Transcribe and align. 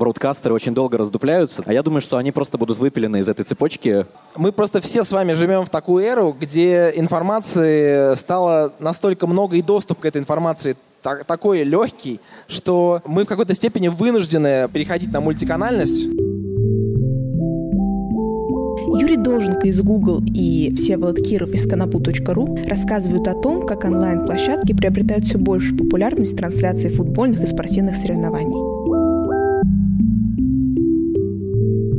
бродкастеры 0.00 0.54
очень 0.54 0.74
долго 0.74 0.96
раздупляются, 0.96 1.62
а 1.66 1.72
я 1.72 1.82
думаю, 1.82 2.00
что 2.00 2.16
они 2.16 2.32
просто 2.32 2.58
будут 2.58 2.78
выпилены 2.78 3.18
из 3.18 3.28
этой 3.28 3.44
цепочки. 3.44 4.06
Мы 4.34 4.50
просто 4.50 4.80
все 4.80 5.04
с 5.04 5.12
вами 5.12 5.34
живем 5.34 5.64
в 5.64 5.70
такую 5.70 6.04
эру, 6.04 6.34
где 6.38 6.92
информации 6.96 8.14
стало 8.16 8.72
настолько 8.80 9.26
много 9.26 9.56
и 9.56 9.62
доступ 9.62 10.00
к 10.00 10.06
этой 10.06 10.20
информации 10.20 10.76
так, 11.02 11.24
такой 11.24 11.62
легкий, 11.62 12.18
что 12.48 13.02
мы 13.04 13.24
в 13.24 13.28
какой-то 13.28 13.54
степени 13.54 13.88
вынуждены 13.88 14.68
переходить 14.72 15.12
на 15.12 15.20
мультиканальность. 15.20 16.08
Юрий 19.00 19.16
Долженко 19.16 19.66
из 19.68 19.80
Google 19.82 20.20
и 20.34 20.74
Всеволод 20.74 21.18
Киров 21.18 21.50
из 21.50 21.66
Канапу.ру 21.68 22.58
рассказывают 22.66 23.28
о 23.28 23.34
том, 23.34 23.66
как 23.66 23.84
онлайн-площадки 23.84 24.74
приобретают 24.74 25.26
все 25.26 25.38
большую 25.38 25.76
популярность 25.76 26.36
трансляции 26.36 26.88
футбольных 26.88 27.42
и 27.42 27.46
спортивных 27.46 27.96
соревнований. 27.96 28.79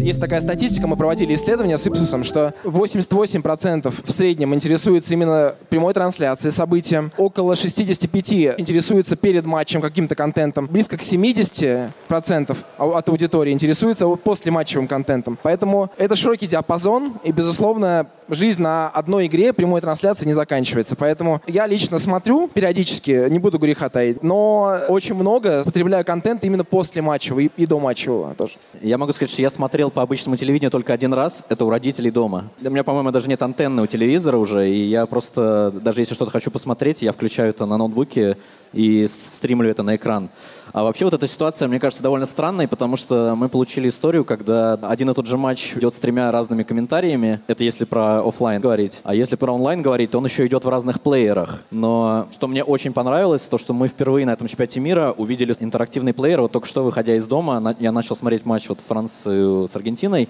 Есть 0.02 0.20
такая 0.20 0.42
статистика, 0.42 0.88
мы 0.88 0.96
проводили 0.96 1.34
исследование 1.34 1.78
с 1.78 1.86
Ipsos, 1.88 2.24
что 2.24 2.54
88% 2.64 3.94
в 4.04 4.12
среднем 4.12 4.54
интересуется 4.54 5.14
именно 5.14 5.56
прямой 5.70 5.94
трансляцией 5.94 6.52
события, 6.52 7.10
около 7.18 7.54
65% 7.54 8.56
интересуется 8.58 9.16
перед 9.16 9.46
матчем 9.46 9.82
каким-то 9.82 10.16
контентом, 10.16 10.68
близко 10.68 10.98
к 10.98 11.02
70% 11.02 12.58
от 12.78 13.10
аудитории 13.10 13.52
интересуется 13.52 14.08
после 14.08 14.52
матчевым 14.52 14.88
контентом. 14.88 15.38
Поэтому 15.42 15.92
это 15.98 16.16
широкий 16.16 16.48
диапазон, 16.48 17.14
и, 17.24 17.32
безусловно, 17.32 18.08
жизнь 18.32 18.62
на 18.62 18.90
одной 18.90 19.28
игре 19.28 19.54
прямой 19.54 19.82
трансляции 19.82 20.26
не 20.26 20.34
заканчивается. 20.34 20.96
Поэтому 20.96 21.42
я 21.48 21.68
лично 21.68 22.00
смотрю 22.00 22.48
периодически, 22.48 23.30
не 23.30 23.40
буду 23.40 23.60
греха 23.60 23.90
таить, 23.90 24.24
но 24.24 24.80
очень 24.88 25.16
много 25.16 25.64
потребляю 25.64 26.04
контент 26.06 26.44
именно 26.44 26.64
после 26.64 27.02
матчевого 27.02 27.42
и, 27.42 27.50
и 27.58 27.66
до 27.66 27.80
матчевого 27.80 28.34
тоже. 28.36 28.54
Я 28.82 28.98
могу 28.98 29.14
сказать, 29.14 29.32
что 29.32 29.42
я 29.42 29.50
смотрел 29.50 29.92
по 29.92 30.02
обычному 30.02 30.38
телевидению 30.38 30.72
только 30.72 30.94
один 30.94 31.14
раз. 31.14 31.46
Это 31.50 31.66
у 31.66 31.70
родителей 31.70 32.12
дома. 32.12 32.46
У 32.64 32.70
меня, 32.70 32.84
по-моему, 32.84 33.12
даже 33.12 33.30
нет 33.30 33.42
антенны 33.42 33.82
у 33.82 33.88
телевизора 33.88 34.38
уже, 34.38 34.70
и 34.70 34.84
я 34.84 35.06
просто, 35.06 35.72
даже 35.72 36.02
если 36.02 36.16
что-то 36.16 36.32
хочу 36.32 36.52
посмотреть, 36.52 37.02
я 37.02 37.12
включаю 37.12 37.50
это 37.50 37.66
на 37.66 37.78
ноутбуке 37.78 38.38
и 38.74 39.08
стримлю 39.08 39.70
это 39.70 39.84
на 39.84 39.96
экран. 39.96 40.30
А 40.74 40.84
вообще 40.84 41.06
вот 41.06 41.14
эта 41.14 41.28
ситуация, 41.28 41.68
мне 41.68 41.80
кажется, 41.80 42.02
довольно 42.02 42.26
странной, 42.26 42.68
потому 42.68 42.96
что 42.96 43.36
мы 43.36 43.50
получили 43.50 43.90
историю, 43.90 44.24
когда 44.24 44.74
один 44.74 45.10
и 45.10 45.14
тот 45.14 45.28
же 45.28 45.38
матч 45.38 45.74
идет 45.76 45.96
с 45.96 46.00
тремя 46.00 46.32
разными 46.32 46.64
комментариями. 46.64 47.42
Это 47.48 47.64
если 47.64 47.84
про 47.84 48.26
офлайн 48.26 48.62
говорить. 48.62 49.02
А 49.04 49.14
если 49.14 49.36
про 49.36 49.52
онлайн 49.52 49.82
говорить, 49.82 50.12
то 50.12 50.20
он 50.20 50.26
еще 50.26 50.48
идет 50.48 50.64
в 50.64 50.70
разных 50.70 51.02
плеерах. 51.02 51.62
Но 51.72 52.28
что 52.32 52.48
мне 52.48 52.64
очень 52.64 52.94
понравилось, 52.94 53.44
то 53.44 53.58
что 53.58 53.74
мы 53.74 53.90
впервые 53.90 54.26
на 54.26 54.32
этом 54.32 54.48
чемпионате 54.48 54.80
мира 54.80 55.14
увидели 55.18 55.56
интерактивный 55.60 56.14
плеер. 56.14 56.42
Вот 56.42 56.54
только 56.54 56.68
что, 56.68 56.84
выходя 56.84 57.16
из 57.16 57.28
дома, 57.28 57.76
я 57.80 57.92
начал 57.92 58.16
смотреть 58.16 58.46
матч 58.46 58.70
вот 58.70 58.80
Францию 58.80 59.68
с 59.68 59.76
Аргентиной. 59.76 60.30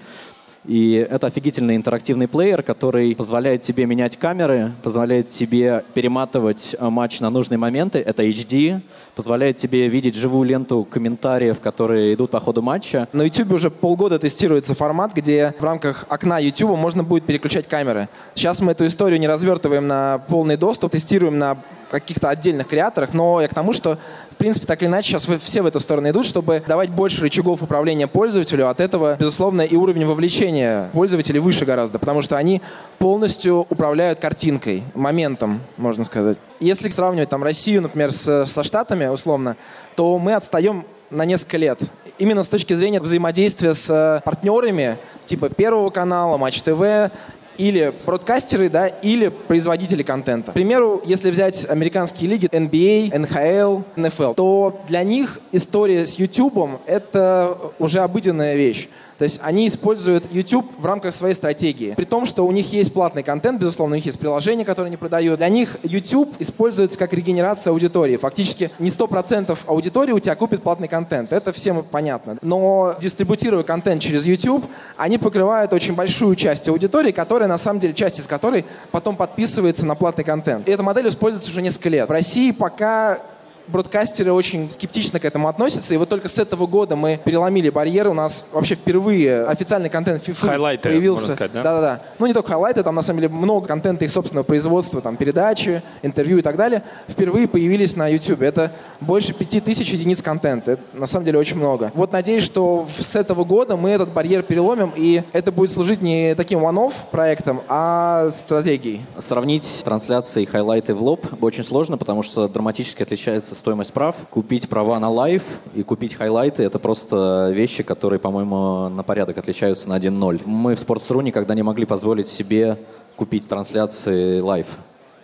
И 0.64 0.92
это 1.10 1.26
офигительный 1.26 1.74
интерактивный 1.74 2.28
плеер, 2.28 2.62
который 2.62 3.16
позволяет 3.16 3.62
тебе 3.62 3.84
менять 3.84 4.16
камеры, 4.16 4.70
позволяет 4.84 5.28
тебе 5.28 5.84
перематывать 5.92 6.76
э, 6.78 6.88
матч 6.88 7.18
на 7.18 7.30
нужные 7.30 7.58
моменты. 7.58 7.98
Это 7.98 8.22
HD, 8.22 8.80
позволяет 9.14 9.56
тебе 9.56 9.88
видеть 9.88 10.14
живую 10.14 10.48
ленту 10.48 10.84
комментариев, 10.84 11.60
которые 11.60 12.14
идут 12.14 12.30
по 12.30 12.40
ходу 12.40 12.62
матча. 12.62 13.08
На 13.12 13.22
YouTube 13.22 13.52
уже 13.52 13.70
полгода 13.70 14.18
тестируется 14.18 14.74
формат, 14.74 15.12
где 15.14 15.54
в 15.58 15.64
рамках 15.64 16.06
окна 16.08 16.38
YouTube 16.38 16.76
можно 16.76 17.02
будет 17.02 17.24
переключать 17.24 17.68
камеры. 17.68 18.08
Сейчас 18.34 18.60
мы 18.60 18.72
эту 18.72 18.86
историю 18.86 19.20
не 19.20 19.28
развертываем 19.28 19.86
на 19.86 20.18
полный 20.28 20.56
доступ, 20.56 20.92
тестируем 20.92 21.38
на 21.38 21.58
каких-то 21.92 22.30
отдельных 22.30 22.66
креаторах, 22.68 23.12
но 23.12 23.40
я 23.42 23.48
к 23.48 23.54
тому, 23.54 23.74
что, 23.74 23.98
в 24.30 24.36
принципе, 24.36 24.66
так 24.66 24.82
или 24.82 24.88
иначе, 24.88 25.10
сейчас 25.10 25.28
все 25.42 25.60
в 25.60 25.66
эту 25.66 25.78
сторону 25.78 26.08
идут, 26.08 26.24
чтобы 26.24 26.62
давать 26.66 26.88
больше 26.88 27.20
рычагов 27.20 27.62
управления 27.62 28.06
пользователю. 28.06 28.68
От 28.68 28.80
этого, 28.80 29.16
безусловно, 29.18 29.60
и 29.60 29.76
уровень 29.76 30.06
вовлечения 30.06 30.88
пользователей 30.94 31.38
выше 31.38 31.66
гораздо, 31.66 31.98
потому 31.98 32.22
что 32.22 32.36
они 32.38 32.62
полностью 32.98 33.66
управляют 33.68 34.20
картинкой, 34.20 34.82
моментом, 34.94 35.60
можно 35.76 36.02
сказать. 36.04 36.38
Если 36.60 36.88
сравнивать 36.88 37.28
там 37.28 37.42
Россию, 37.42 37.82
например, 37.82 38.10
с, 38.10 38.46
со 38.46 38.64
Штатами, 38.64 39.01
условно, 39.10 39.56
то 39.96 40.18
мы 40.18 40.34
отстаем 40.34 40.84
на 41.10 41.24
несколько 41.24 41.56
лет. 41.56 41.80
Именно 42.18 42.42
с 42.42 42.48
точки 42.48 42.74
зрения 42.74 43.00
взаимодействия 43.00 43.74
с 43.74 44.22
партнерами, 44.24 44.96
типа 45.24 45.48
Первого 45.48 45.90
канала, 45.90 46.36
Матч 46.36 46.62
ТВ, 46.62 47.10
или 47.58 47.92
бродкастеры, 48.06 48.68
да, 48.68 48.86
или 48.86 49.28
производители 49.28 50.02
контента. 50.02 50.52
К 50.52 50.54
примеру, 50.54 51.02
если 51.04 51.30
взять 51.30 51.68
американские 51.68 52.30
лиги 52.30 52.48
NBA, 52.48 53.12
NHL, 53.12 53.84
NFL, 53.96 54.34
то 54.34 54.80
для 54.88 55.02
них 55.02 55.40
история 55.52 56.06
с 56.06 56.18
YouTube— 56.18 56.80
это 56.86 57.58
уже 57.78 58.00
обыденная 58.00 58.56
вещь. 58.56 58.88
То 59.22 59.24
есть 59.24 59.38
они 59.44 59.68
используют 59.68 60.26
YouTube 60.32 60.66
в 60.76 60.84
рамках 60.84 61.14
своей 61.14 61.34
стратегии. 61.34 61.94
При 61.96 62.06
том, 62.06 62.26
что 62.26 62.44
у 62.44 62.50
них 62.50 62.72
есть 62.72 62.92
платный 62.92 63.22
контент, 63.22 63.60
безусловно, 63.60 63.94
у 63.94 63.96
них 63.96 64.04
есть 64.04 64.18
приложения, 64.18 64.64
которые 64.64 64.88
они 64.88 64.96
продают. 64.96 65.38
Для 65.38 65.48
них 65.48 65.76
YouTube 65.84 66.34
используется 66.40 66.98
как 66.98 67.12
регенерация 67.12 67.70
аудитории. 67.70 68.16
Фактически 68.16 68.72
не 68.80 68.90
100% 68.90 69.56
аудитории 69.66 70.10
у 70.10 70.18
тебя 70.18 70.34
купит 70.34 70.64
платный 70.64 70.88
контент. 70.88 71.32
Это 71.32 71.52
всем 71.52 71.84
понятно. 71.88 72.36
Но 72.42 72.96
дистрибутируя 73.00 73.62
контент 73.62 74.02
через 74.02 74.26
YouTube, 74.26 74.66
они 74.96 75.18
покрывают 75.18 75.72
очень 75.72 75.94
большую 75.94 76.34
часть 76.34 76.68
аудитории, 76.68 77.12
которая 77.12 77.48
на 77.48 77.58
самом 77.58 77.78
деле, 77.78 77.94
часть 77.94 78.18
из 78.18 78.26
которой 78.26 78.64
потом 78.90 79.14
подписывается 79.14 79.86
на 79.86 79.94
платный 79.94 80.24
контент. 80.24 80.68
И 80.68 80.72
эта 80.72 80.82
модель 80.82 81.06
используется 81.06 81.52
уже 81.52 81.62
несколько 81.62 81.90
лет. 81.90 82.08
В 82.08 82.12
России 82.12 82.50
пока 82.50 83.20
бродкастеры 83.66 84.32
очень 84.32 84.70
скептично 84.70 85.20
к 85.20 85.24
этому 85.24 85.48
относятся. 85.48 85.94
И 85.94 85.96
вот 85.96 86.08
только 86.08 86.28
с 86.28 86.38
этого 86.38 86.66
года 86.66 86.96
мы 86.96 87.18
переломили 87.24 87.70
барьеры. 87.70 88.10
У 88.10 88.14
нас 88.14 88.46
вообще 88.52 88.74
впервые 88.74 89.44
официальный 89.46 89.88
контент 89.88 90.26
FIFA 90.26 90.46
хайлайты, 90.46 90.88
появился. 90.88 91.22
Можно 91.22 91.34
сказать, 91.36 91.52
да? 91.52 91.62
Да-да-да. 91.62 92.02
Ну, 92.18 92.26
не 92.26 92.34
только 92.34 92.50
хайлайты, 92.50 92.82
там 92.82 92.94
на 92.94 93.02
самом 93.02 93.20
деле 93.20 93.32
много 93.32 93.66
контента 93.66 94.04
их 94.04 94.10
собственного 94.10 94.44
производства, 94.44 95.00
там 95.00 95.16
передачи, 95.16 95.82
интервью 96.02 96.38
и 96.38 96.42
так 96.42 96.56
далее, 96.56 96.82
впервые 97.08 97.48
появились 97.48 97.96
на 97.96 98.08
YouTube. 98.08 98.42
Это 98.42 98.72
больше 99.00 99.32
пяти 99.34 99.60
тысяч 99.60 99.92
единиц 99.92 100.22
контента. 100.22 100.72
Это 100.72 100.82
на 100.94 101.06
самом 101.06 101.24
деле 101.24 101.38
очень 101.38 101.56
много. 101.56 101.90
Вот 101.94 102.12
надеюсь, 102.12 102.44
что 102.44 102.86
с 102.98 103.16
этого 103.16 103.44
года 103.44 103.76
мы 103.76 103.90
этот 103.90 104.10
барьер 104.10 104.42
переломим, 104.42 104.92
и 104.96 105.22
это 105.32 105.52
будет 105.52 105.70
служить 105.70 106.02
не 106.02 106.34
таким 106.34 106.60
one-off 106.60 106.94
проектом, 107.10 107.62
а 107.68 108.30
стратегией. 108.32 109.00
Сравнить 109.18 109.82
трансляции 109.84 110.42
и 110.42 110.46
хайлайты 110.46 110.94
в 110.94 111.02
лоб 111.02 111.26
очень 111.40 111.64
сложно, 111.64 111.96
потому 111.98 112.22
что 112.22 112.48
драматически 112.48 113.02
отличается 113.02 113.51
стоимость 113.54 113.92
прав. 113.92 114.16
Купить 114.30 114.68
права 114.68 114.98
на 114.98 115.08
live 115.08 115.42
и 115.74 115.82
купить 115.82 116.14
хайлайты— 116.14 116.62
это 116.64 116.78
просто 116.78 117.50
вещи, 117.54 117.82
которые, 117.82 118.18
по-моему, 118.18 118.88
на 118.88 119.02
порядок 119.02 119.38
отличаются 119.38 119.88
на 119.88 119.98
1-0. 119.98 120.42
Мы 120.44 120.74
в 120.74 120.78
Sports.ru 120.78 121.22
никогда 121.22 121.54
не 121.54 121.62
могли 121.62 121.86
позволить 121.86 122.28
себе 122.28 122.78
купить 123.16 123.48
трансляции 123.48 124.40
live. 124.40 124.66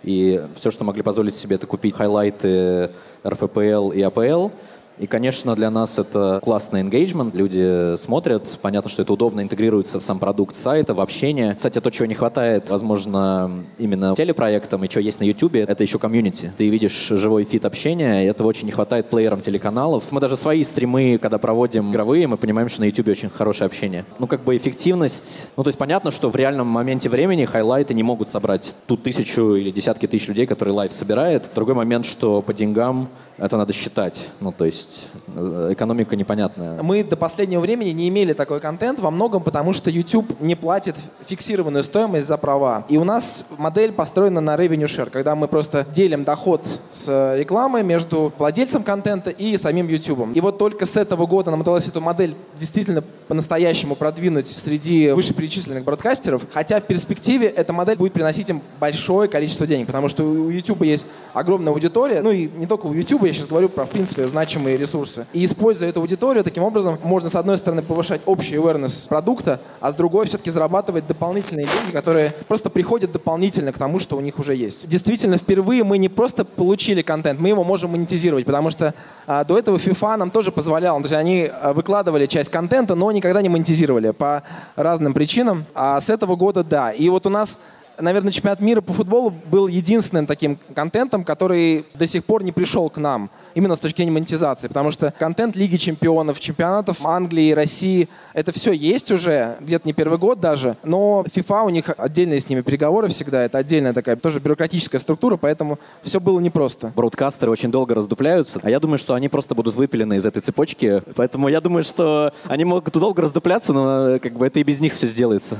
И 0.03 0.41
все, 0.57 0.71
что 0.71 0.83
могли 0.83 1.01
позволить 1.01 1.35
себе, 1.35 1.57
это 1.57 1.67
купить 1.67 1.95
хайлайты 1.95 2.91
РФПЛ 3.25 3.91
и 3.91 4.01
АПЛ— 4.01 4.49
и, 4.99 5.07
конечно, 5.07 5.55
для 5.55 5.71
нас 5.71 5.97
это 5.97 6.39
классный 6.43 6.81
engagement. 6.81 7.31
Люди 7.33 7.95
смотрят. 7.97 8.59
Понятно, 8.61 8.89
что 8.89 9.01
это 9.01 9.13
удобно 9.13 9.41
интегрируется 9.41 9.99
в 9.99 10.03
сам 10.03 10.19
продукт 10.19 10.55
сайта, 10.55 10.93
в 10.93 10.99
общение. 10.99 11.55
Кстати, 11.55 11.79
то, 11.79 11.89
чего 11.89 12.05
не 12.05 12.15
хватает, 12.15 12.69
возможно, 12.69 13.51
именно 13.77 14.13
телепроектам 14.15 14.83
и 14.83 14.89
что 14.89 14.99
есть 14.99 15.19
на 15.19 15.23
YouTube, 15.23 15.55
это 15.55 15.83
еще 15.83 15.99
комьюнити. 15.99 16.51
Ты 16.57 16.69
видишь 16.69 17.07
живой 17.07 17.45
feed 17.45 17.65
общения, 17.65 18.25
и 18.25 18.27
этого 18.27 18.47
очень 18.47 18.65
не 18.65 18.71
хватает 18.71 19.09
плеерам 19.09 19.41
телеканалов. 19.41 20.05
Мы 20.11 20.19
даже 20.19 20.35
свои 20.35 20.63
стримы, 20.63 21.17
когда 21.17 21.37
проводим 21.37 21.91
игровые, 21.91 22.27
мы 22.27 22.37
понимаем, 22.37 22.69
что 22.69 22.81
на 22.81 22.85
YouTube 22.85 23.07
очень 23.07 23.29
хорошее 23.29 23.67
общение. 23.67 24.05
Ну, 24.19 24.27
как 24.27 24.43
бы 24.43 24.57
эффективность... 24.57 25.49
Ну, 25.55 25.63
то 25.63 25.69
есть 25.69 25.79
понятно, 25.79 26.11
что 26.11 26.29
в 26.29 26.35
реальном 26.35 26.67
моменте 26.67 27.09
времени 27.09 27.45
хайлайты 27.45 27.93
не 27.93 28.03
могут 28.03 28.29
собрать 28.29 28.75
ту 28.85 28.97
тысячу 28.97 29.55
или 29.55 29.71
десятки 29.71 30.07
тысяч 30.07 30.27
людей, 30.27 30.45
которые 30.45 30.75
live 30.75 30.91
собирает. 30.91 31.49
Другой 31.55 31.75
момент, 31.75 32.05
что 32.05 32.41
по 32.41 32.53
деньгам 32.53 33.09
это 33.39 33.57
надо 33.57 33.73
считать. 33.73 34.27
Ну, 34.39 34.51
то 34.51 34.65
есть 34.65 35.07
э, 35.35 35.69
экономика 35.71 36.15
непонятная. 36.15 36.81
Мы 36.81 37.03
до 37.03 37.15
последнего 37.15 37.61
времени 37.61 37.89
не 37.89 38.09
имели 38.09 38.33
такой 38.33 38.59
контент 38.59 38.99
во 38.99 39.11
многом, 39.11 39.43
потому 39.43 39.73
что 39.73 39.89
YouTube 39.89 40.39
не 40.39 40.55
платит 40.55 40.95
фиксированную 41.25 41.83
стоимость 41.83 42.27
за 42.27 42.37
права. 42.37 42.85
И 42.89 42.97
у 42.97 43.03
нас 43.03 43.45
модель 43.57 43.91
построена 43.91 44.41
на 44.41 44.55
revenue 44.55 44.85
share, 44.85 45.09
когда 45.09 45.35
мы 45.35 45.47
просто 45.47 45.85
делим 45.91 46.23
доход 46.23 46.61
с 46.91 47.35
рекламы 47.37 47.83
между 47.83 48.33
владельцем 48.37 48.83
контента 48.83 49.29
и 49.29 49.57
самим 49.57 49.87
YouTube. 49.87 50.35
И 50.35 50.41
вот 50.41 50.57
только 50.57 50.85
с 50.85 50.97
этого 50.97 51.25
года 51.25 51.51
нам 51.51 51.61
удалось 51.61 51.87
эту 51.87 52.01
модель 52.01 52.35
действительно 52.57 53.03
по-настоящему 53.27 53.95
продвинуть 53.95 54.47
среди 54.47 55.11
вышеперечисленных 55.11 55.83
бродкастеров, 55.83 56.43
хотя 56.51 56.79
в 56.79 56.83
перспективе 56.83 57.47
эта 57.47 57.71
модель 57.73 57.97
будет 57.97 58.13
приносить 58.13 58.49
им 58.49 58.61
большое 58.79 59.29
количество 59.29 59.67
денег, 59.67 59.87
потому 59.87 60.09
что 60.09 60.23
у 60.23 60.49
YouTube 60.49 60.81
есть 60.83 61.07
огромная 61.33 61.71
аудитория, 61.71 62.21
ну 62.21 62.31
и 62.31 62.47
не 62.47 62.65
только 62.65 62.87
у 62.87 62.93
YouTube, 62.93 63.28
я 63.29 63.33
сейчас 63.33 63.47
говорю 63.47 63.69
про, 63.69 63.85
в 63.85 63.89
принципе, 63.89 64.27
значимые 64.27 64.77
ресурсы. 64.77 65.25
И 65.33 65.43
используя 65.45 65.89
эту 65.89 66.01
аудиторию, 66.01 66.43
таким 66.43 66.63
образом 66.63 66.97
можно, 67.03 67.29
с 67.29 67.35
одной 67.35 67.57
стороны, 67.57 67.81
повышать 67.81 68.21
общий 68.25 68.55
awareness 68.55 69.07
продукта, 69.07 69.61
а 69.79 69.91
с 69.91 69.95
другой 69.95 70.25
все-таки 70.25 70.49
зарабатывать 70.49 71.07
дополнительные 71.07 71.65
деньги, 71.65 71.91
которые 71.91 72.33
просто 72.47 72.69
приходят 72.69 73.11
дополнительно 73.11 73.71
к 73.71 73.77
тому, 73.77 73.99
что 73.99 74.17
у 74.17 74.19
них 74.19 74.39
уже 74.39 74.55
есть. 74.55 74.87
Действительно, 74.87 75.37
впервые 75.37 75.83
мы 75.83 75.97
не 75.97 76.09
просто 76.09 76.43
получили 76.43 77.01
контент, 77.01 77.39
мы 77.39 77.49
его 77.49 77.63
можем 77.63 77.91
монетизировать, 77.91 78.45
потому 78.45 78.71
что 78.71 78.93
а, 79.27 79.43
до 79.43 79.57
этого 79.57 79.77
FIFA 79.77 80.17
нам 80.17 80.31
тоже 80.31 80.51
позволял. 80.51 80.97
То 80.97 81.03
есть 81.03 81.13
они 81.13 81.49
а, 81.51 81.73
выкладывали 81.73 82.25
часть 82.25 82.49
контента, 82.49 82.95
но 82.95 83.11
никогда 83.11 83.41
не 83.41 83.49
монетизировали 83.49 84.11
по 84.11 84.43
разным 84.75 85.13
причинам. 85.13 85.65
А 85.75 85.99
с 85.99 86.09
этого 86.09 86.35
года 86.35 86.63
да. 86.63 86.91
И 86.91 87.09
вот 87.09 87.25
у 87.27 87.29
нас 87.29 87.59
наверное, 87.99 88.31
чемпионат 88.31 88.61
мира 88.61 88.81
по 88.81 88.93
футболу 88.93 89.33
был 89.51 89.67
единственным 89.67 90.25
таким 90.25 90.57
контентом, 90.73 91.23
который 91.23 91.85
до 91.93 92.05
сих 92.05 92.23
пор 92.23 92.43
не 92.43 92.51
пришел 92.51 92.89
к 92.89 92.97
нам, 92.97 93.29
именно 93.55 93.75
с 93.75 93.79
точки 93.79 93.97
зрения 93.97 94.11
монетизации, 94.11 94.67
потому 94.67 94.91
что 94.91 95.13
контент 95.17 95.55
Лиги 95.55 95.77
чемпионов, 95.77 96.39
чемпионатов 96.39 97.05
Англии, 97.05 97.51
России, 97.51 98.09
это 98.33 98.51
все 98.51 98.71
есть 98.71 99.11
уже, 99.11 99.57
где-то 99.61 99.87
не 99.87 99.93
первый 99.93 100.17
год 100.17 100.39
даже, 100.39 100.77
но 100.83 101.25
FIFA 101.29 101.65
у 101.65 101.69
них 101.69 101.89
отдельные 101.97 102.39
с 102.39 102.49
ними 102.49 102.61
переговоры 102.61 103.07
всегда, 103.09 103.43
это 103.43 103.57
отдельная 103.57 103.93
такая 103.93 104.15
тоже 104.15 104.39
бюрократическая 104.39 104.99
структура, 104.99 105.37
поэтому 105.37 105.79
все 106.01 106.19
было 106.19 106.39
непросто. 106.39 106.91
Бродкастеры 106.95 107.51
очень 107.51 107.71
долго 107.71 107.95
раздупляются, 107.95 108.59
а 108.63 108.69
я 108.69 108.79
думаю, 108.79 108.97
что 108.97 109.13
они 109.13 109.29
просто 109.29 109.55
будут 109.55 109.75
выпилены 109.75 110.15
из 110.15 110.25
этой 110.25 110.41
цепочки, 110.41 111.03
поэтому 111.15 111.49
я 111.49 111.61
думаю, 111.61 111.83
что 111.83 112.33
они 112.47 112.65
могут 112.65 112.93
долго 112.93 113.21
раздупляться, 113.21 113.73
но 113.73 114.19
как 114.19 114.33
бы 114.33 114.47
это 114.47 114.59
и 114.59 114.63
без 114.63 114.79
них 114.79 114.93
все 114.93 115.07
сделается. 115.07 115.57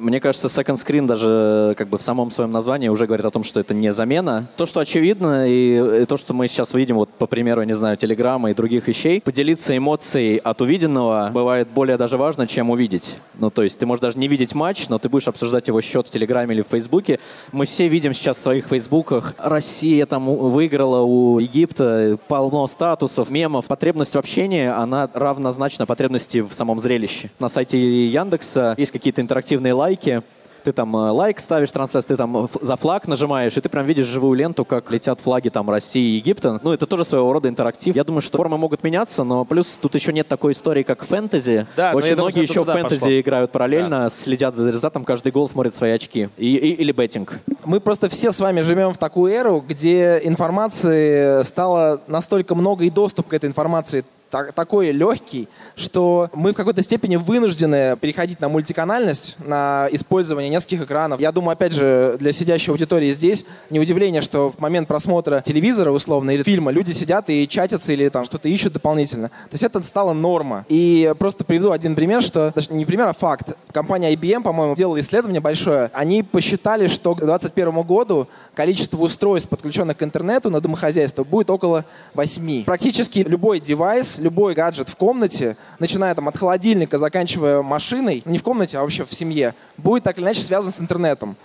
Мне 0.00 0.20
кажется, 0.20 0.48
Second 0.48 0.76
Screen 0.76 1.06
даже 1.06 1.74
как 1.76 1.88
бы 1.88 1.98
в 1.98 2.02
самом 2.02 2.30
своем 2.30 2.50
названии 2.50 2.88
уже 2.88 3.06
говорит 3.06 3.26
о 3.26 3.30
том, 3.30 3.44
что 3.44 3.60
это 3.60 3.74
не 3.74 3.92
замена. 3.92 4.48
То, 4.56 4.66
что 4.66 4.80
очевидно, 4.80 5.48
и, 5.48 6.02
и 6.02 6.06
то, 6.06 6.16
что 6.16 6.34
мы 6.34 6.48
сейчас 6.48 6.74
видим, 6.74 6.96
вот 6.96 7.10
по 7.10 7.26
примеру, 7.26 7.62
не 7.62 7.74
знаю, 7.74 7.96
Телеграма 7.96 8.50
и 8.50 8.54
других 8.54 8.88
вещей, 8.88 9.20
поделиться 9.20 9.76
эмоцией 9.76 10.38
от 10.38 10.60
увиденного 10.60 11.30
бывает 11.32 11.68
более 11.68 11.96
даже 11.96 12.16
важно, 12.16 12.46
чем 12.46 12.70
увидеть. 12.70 13.16
Ну, 13.34 13.50
то 13.50 13.62
есть 13.62 13.78
ты 13.78 13.86
можешь 13.86 14.00
даже 14.00 14.18
не 14.18 14.28
видеть 14.28 14.54
матч, 14.54 14.88
но 14.88 14.98
ты 14.98 15.08
будешь 15.08 15.28
обсуждать 15.28 15.68
его 15.68 15.80
счет 15.80 16.06
в 16.06 16.10
Телеграме 16.10 16.54
или 16.54 16.62
в 16.62 16.68
Фейсбуке. 16.68 17.20
Мы 17.52 17.66
все 17.66 17.88
видим 17.88 18.14
сейчас 18.14 18.38
в 18.38 18.40
своих 18.40 18.66
Фейсбуках, 18.66 19.34
Россия 19.38 20.06
там 20.06 20.26
выиграла 20.26 21.00
у 21.00 21.38
Египта, 21.38 22.18
полно 22.28 22.66
статусов, 22.66 23.30
мемов. 23.30 23.66
Потребность 23.66 24.14
в 24.14 24.18
общении, 24.18 24.66
она 24.66 25.08
равнозначна 25.12 25.86
потребности 25.86 26.40
в 26.40 26.52
самом 26.52 26.80
зрелище. 26.80 27.30
На 27.38 27.48
сайте 27.48 28.06
Яндекса 28.08 28.74
есть 28.78 28.92
какие-то 28.92 29.20
интерактивные 29.20 29.72
лайки, 29.72 29.89
лайки, 29.90 30.22
ты 30.62 30.72
там 30.72 30.94
э, 30.94 31.10
лайк 31.10 31.40
ставишь 31.40 31.70
трансляцию, 31.70 32.16
ты 32.16 32.16
там 32.16 32.48
за 32.60 32.76
флаг 32.76 33.08
нажимаешь, 33.08 33.56
и 33.56 33.60
ты 33.60 33.68
прям 33.68 33.86
видишь 33.86 34.06
живую 34.06 34.34
ленту, 34.34 34.64
как 34.64 34.90
летят 34.90 35.20
флаги 35.20 35.48
там 35.48 35.68
России 35.70 36.14
и 36.14 36.16
Египта. 36.16 36.60
Ну, 36.62 36.72
это 36.72 36.86
тоже 36.86 37.04
своего 37.04 37.32
рода 37.32 37.48
интерактив. 37.48 37.96
Я 37.96 38.04
думаю, 38.04 38.20
что 38.20 38.36
формы 38.36 38.58
могут 38.58 38.84
меняться, 38.84 39.24
но 39.24 39.44
плюс 39.44 39.78
тут 39.80 39.94
еще 39.94 40.12
нет 40.12 40.28
такой 40.28 40.52
истории, 40.52 40.82
как 40.82 41.04
фэнтези. 41.04 41.66
Да, 41.76 41.92
Очень 41.92 42.14
многие 42.14 42.32
думаю, 42.32 42.48
еще 42.48 42.62
в 42.62 42.66
фэнтези 42.66 43.00
пошло. 43.00 43.20
играют 43.20 43.50
параллельно, 43.52 44.00
да. 44.04 44.10
следят 44.10 44.54
за 44.54 44.68
результатом, 44.68 45.04
каждый 45.04 45.32
гол 45.32 45.48
смотрит 45.48 45.74
свои 45.74 45.92
очки. 45.92 46.28
И, 46.36 46.54
и, 46.56 46.72
или 46.74 46.92
беттинг. 46.92 47.40
Мы 47.64 47.80
просто 47.80 48.08
все 48.08 48.30
с 48.30 48.38
вами 48.40 48.60
живем 48.60 48.92
в 48.92 48.98
такую 48.98 49.32
эру, 49.32 49.64
где 49.66 50.20
информации 50.22 51.42
стало 51.42 52.00
настолько 52.06 52.54
много, 52.54 52.84
и 52.84 52.90
доступ 52.90 53.28
к 53.28 53.34
этой 53.34 53.46
информации 53.46 54.04
так, 54.30 54.52
такой 54.52 54.92
легкий, 54.92 55.48
что 55.76 56.28
мы 56.32 56.52
в 56.52 56.54
какой-то 56.54 56.82
степени 56.82 57.16
вынуждены 57.16 57.96
переходить 57.96 58.40
на 58.40 58.48
мультиканальность, 58.48 59.38
на 59.44 59.88
использование 59.90 60.50
нескольких 60.50 60.82
экранов. 60.82 61.20
Я 61.20 61.32
думаю, 61.32 61.52
опять 61.52 61.72
же, 61.72 62.16
для 62.18 62.32
сидящей 62.32 62.70
аудитории 62.72 63.10
здесь 63.10 63.44
не 63.70 63.80
удивление, 63.80 64.22
что 64.22 64.50
в 64.50 64.60
момент 64.60 64.88
просмотра 64.88 65.40
телевизора 65.40 65.90
условно 65.90 66.30
или 66.30 66.42
фильма 66.42 66.70
люди 66.70 66.92
сидят 66.92 67.28
и 67.28 67.46
чатятся 67.48 67.92
или 67.92 68.08
там 68.08 68.24
что-то 68.24 68.48
ищут 68.48 68.72
дополнительно. 68.72 69.28
То 69.28 69.52
есть 69.52 69.64
это 69.64 69.82
стало 69.82 70.12
норма. 70.12 70.64
И 70.68 71.12
просто 71.18 71.44
приведу 71.44 71.72
один 71.72 71.94
пример, 71.94 72.22
что 72.22 72.52
даже 72.54 72.72
не 72.72 72.84
пример, 72.84 73.08
а 73.08 73.12
факт. 73.12 73.56
Компания 73.72 74.14
IBM, 74.14 74.42
по-моему, 74.42 74.74
делала 74.74 75.00
исследование 75.00 75.40
большое. 75.40 75.90
Они 75.92 76.22
посчитали, 76.22 76.86
что 76.86 77.14
к 77.14 77.18
2021 77.18 77.82
году 77.82 78.28
количество 78.54 78.98
устройств, 78.98 79.48
подключенных 79.48 79.96
к 79.96 80.02
интернету 80.02 80.50
на 80.50 80.60
домохозяйство, 80.60 81.24
будет 81.24 81.50
около 81.50 81.84
8. 82.14 82.64
Практически 82.64 83.20
любой 83.20 83.58
девайс, 83.58 84.19
любой 84.20 84.54
гаджет 84.54 84.88
в 84.88 84.96
комнате, 84.96 85.56
начиная 85.78 86.14
там 86.14 86.28
от 86.28 86.36
холодильника, 86.36 86.98
заканчивая 86.98 87.62
машиной, 87.62 88.22
не 88.24 88.38
в 88.38 88.42
комнате, 88.42 88.78
а 88.78 88.82
вообще 88.82 89.04
в 89.04 89.12
семье, 89.12 89.54
будет 89.76 90.04
так 90.04 90.18
или 90.18 90.24
иначе 90.24 90.42
связан 90.42 90.72
с 90.72 90.80
интернетом. 90.80 91.36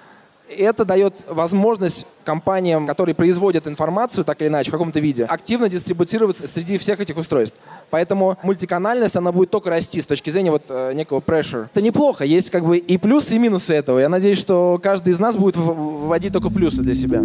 Это 0.59 0.85
дает 0.85 1.15
возможность 1.27 2.05
компаниям, 2.23 2.85
которые 2.85 3.15
производят 3.15 3.65
информацию 3.65 4.23
так 4.23 4.39
или 4.41 4.47
иначе 4.47 4.69
в 4.69 4.73
каком-то 4.73 4.99
виде, 4.99 5.25
активно 5.25 5.69
дистрибутироваться 5.69 6.47
среди 6.47 6.77
всех 6.77 6.99
этих 6.99 7.17
устройств. 7.17 7.57
Поэтому 7.89 8.37
мультиканальность, 8.43 9.17
она 9.17 9.31
будет 9.31 9.49
только 9.49 9.71
расти 9.71 10.01
с 10.01 10.05
точки 10.05 10.29
зрения 10.29 10.51
вот 10.51 10.65
э, 10.69 10.93
некого 10.93 11.19
pressure. 11.19 11.67
Это 11.73 11.83
неплохо, 11.83 12.25
есть 12.25 12.51
как 12.51 12.63
бы 12.63 12.77
и 12.77 12.97
плюсы, 12.97 13.35
и 13.35 13.39
минусы 13.39 13.73
этого. 13.73 13.97
Я 13.97 14.09
надеюсь, 14.09 14.37
что 14.37 14.79
каждый 14.81 15.13
из 15.13 15.19
нас 15.19 15.35
будет 15.35 15.55
вводить 15.57 16.33
только 16.33 16.49
плюсы 16.49 16.83
для 16.83 16.93
себя. 16.93 17.21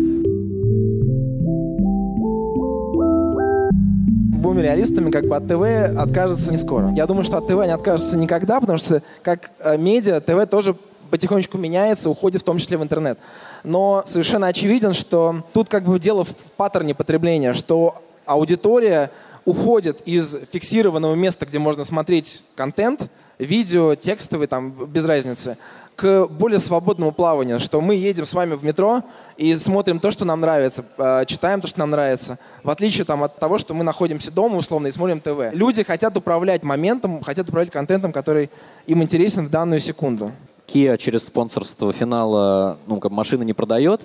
Будем 4.40 4.60
реалистами, 4.60 5.10
как 5.10 5.26
бы 5.26 5.36
от 5.36 5.46
ТВ 5.46 5.98
откажется 5.98 6.50
не 6.50 6.56
скоро. 6.56 6.92
Я 6.94 7.06
думаю, 7.06 7.24
что 7.24 7.38
от 7.38 7.46
ТВ 7.46 7.52
не 7.52 7.72
откажется 7.72 8.16
никогда, 8.16 8.60
потому 8.60 8.78
что 8.78 9.02
как 9.22 9.50
э, 9.60 9.76
медиа 9.76 10.20
ТВ 10.20 10.48
тоже 10.50 10.74
потихонечку 11.10 11.58
меняется, 11.58 12.08
уходит 12.08 12.42
в 12.42 12.44
том 12.44 12.58
числе 12.58 12.76
в 12.78 12.82
интернет. 12.82 13.18
Но 13.64 14.02
совершенно 14.06 14.46
очевиден, 14.46 14.94
что 14.94 15.42
тут 15.52 15.68
как 15.68 15.84
бы 15.84 15.98
дело 15.98 16.24
в 16.24 16.34
паттерне 16.56 16.94
потребления, 16.94 17.52
что 17.52 18.00
аудитория 18.24 19.10
уходит 19.44 20.00
из 20.06 20.36
фиксированного 20.52 21.14
места, 21.14 21.46
где 21.46 21.58
можно 21.58 21.84
смотреть 21.84 22.44
контент, 22.54 23.10
видео, 23.40 23.94
текстовый, 23.94 24.46
там, 24.46 24.70
без 24.70 25.04
разницы, 25.04 25.56
к 25.96 26.26
более 26.28 26.58
свободному 26.58 27.12
плаванию, 27.12 27.60
что 27.60 27.80
мы 27.80 27.94
едем 27.94 28.24
с 28.24 28.32
вами 28.32 28.54
в 28.54 28.64
метро 28.64 29.02
и 29.36 29.54
смотрим 29.56 29.98
то, 29.98 30.10
что 30.10 30.24
нам 30.24 30.40
нравится, 30.40 30.84
э, 30.96 31.24
читаем 31.26 31.60
то, 31.60 31.66
что 31.66 31.78
нам 31.80 31.90
нравится, 31.90 32.38
в 32.62 32.70
отличие 32.70 33.04
там, 33.04 33.22
от 33.22 33.38
того, 33.38 33.58
что 33.58 33.74
мы 33.74 33.84
находимся 33.84 34.30
дома 34.30 34.56
условно 34.56 34.86
и 34.86 34.90
смотрим 34.90 35.20
ТВ. 35.20 35.52
Люди 35.52 35.82
хотят 35.82 36.16
управлять 36.16 36.62
моментом, 36.62 37.22
хотят 37.22 37.48
управлять 37.48 37.70
контентом, 37.70 38.12
который 38.12 38.50
им 38.86 39.02
интересен 39.02 39.46
в 39.46 39.50
данную 39.50 39.80
секунду. 39.80 40.30
Kia 40.66 40.96
через 40.96 41.24
спонсорство 41.24 41.92
финала 41.92 42.78
ну, 42.86 43.00
как 43.00 43.10
машины 43.10 43.44
не 43.44 43.52
продает, 43.52 44.02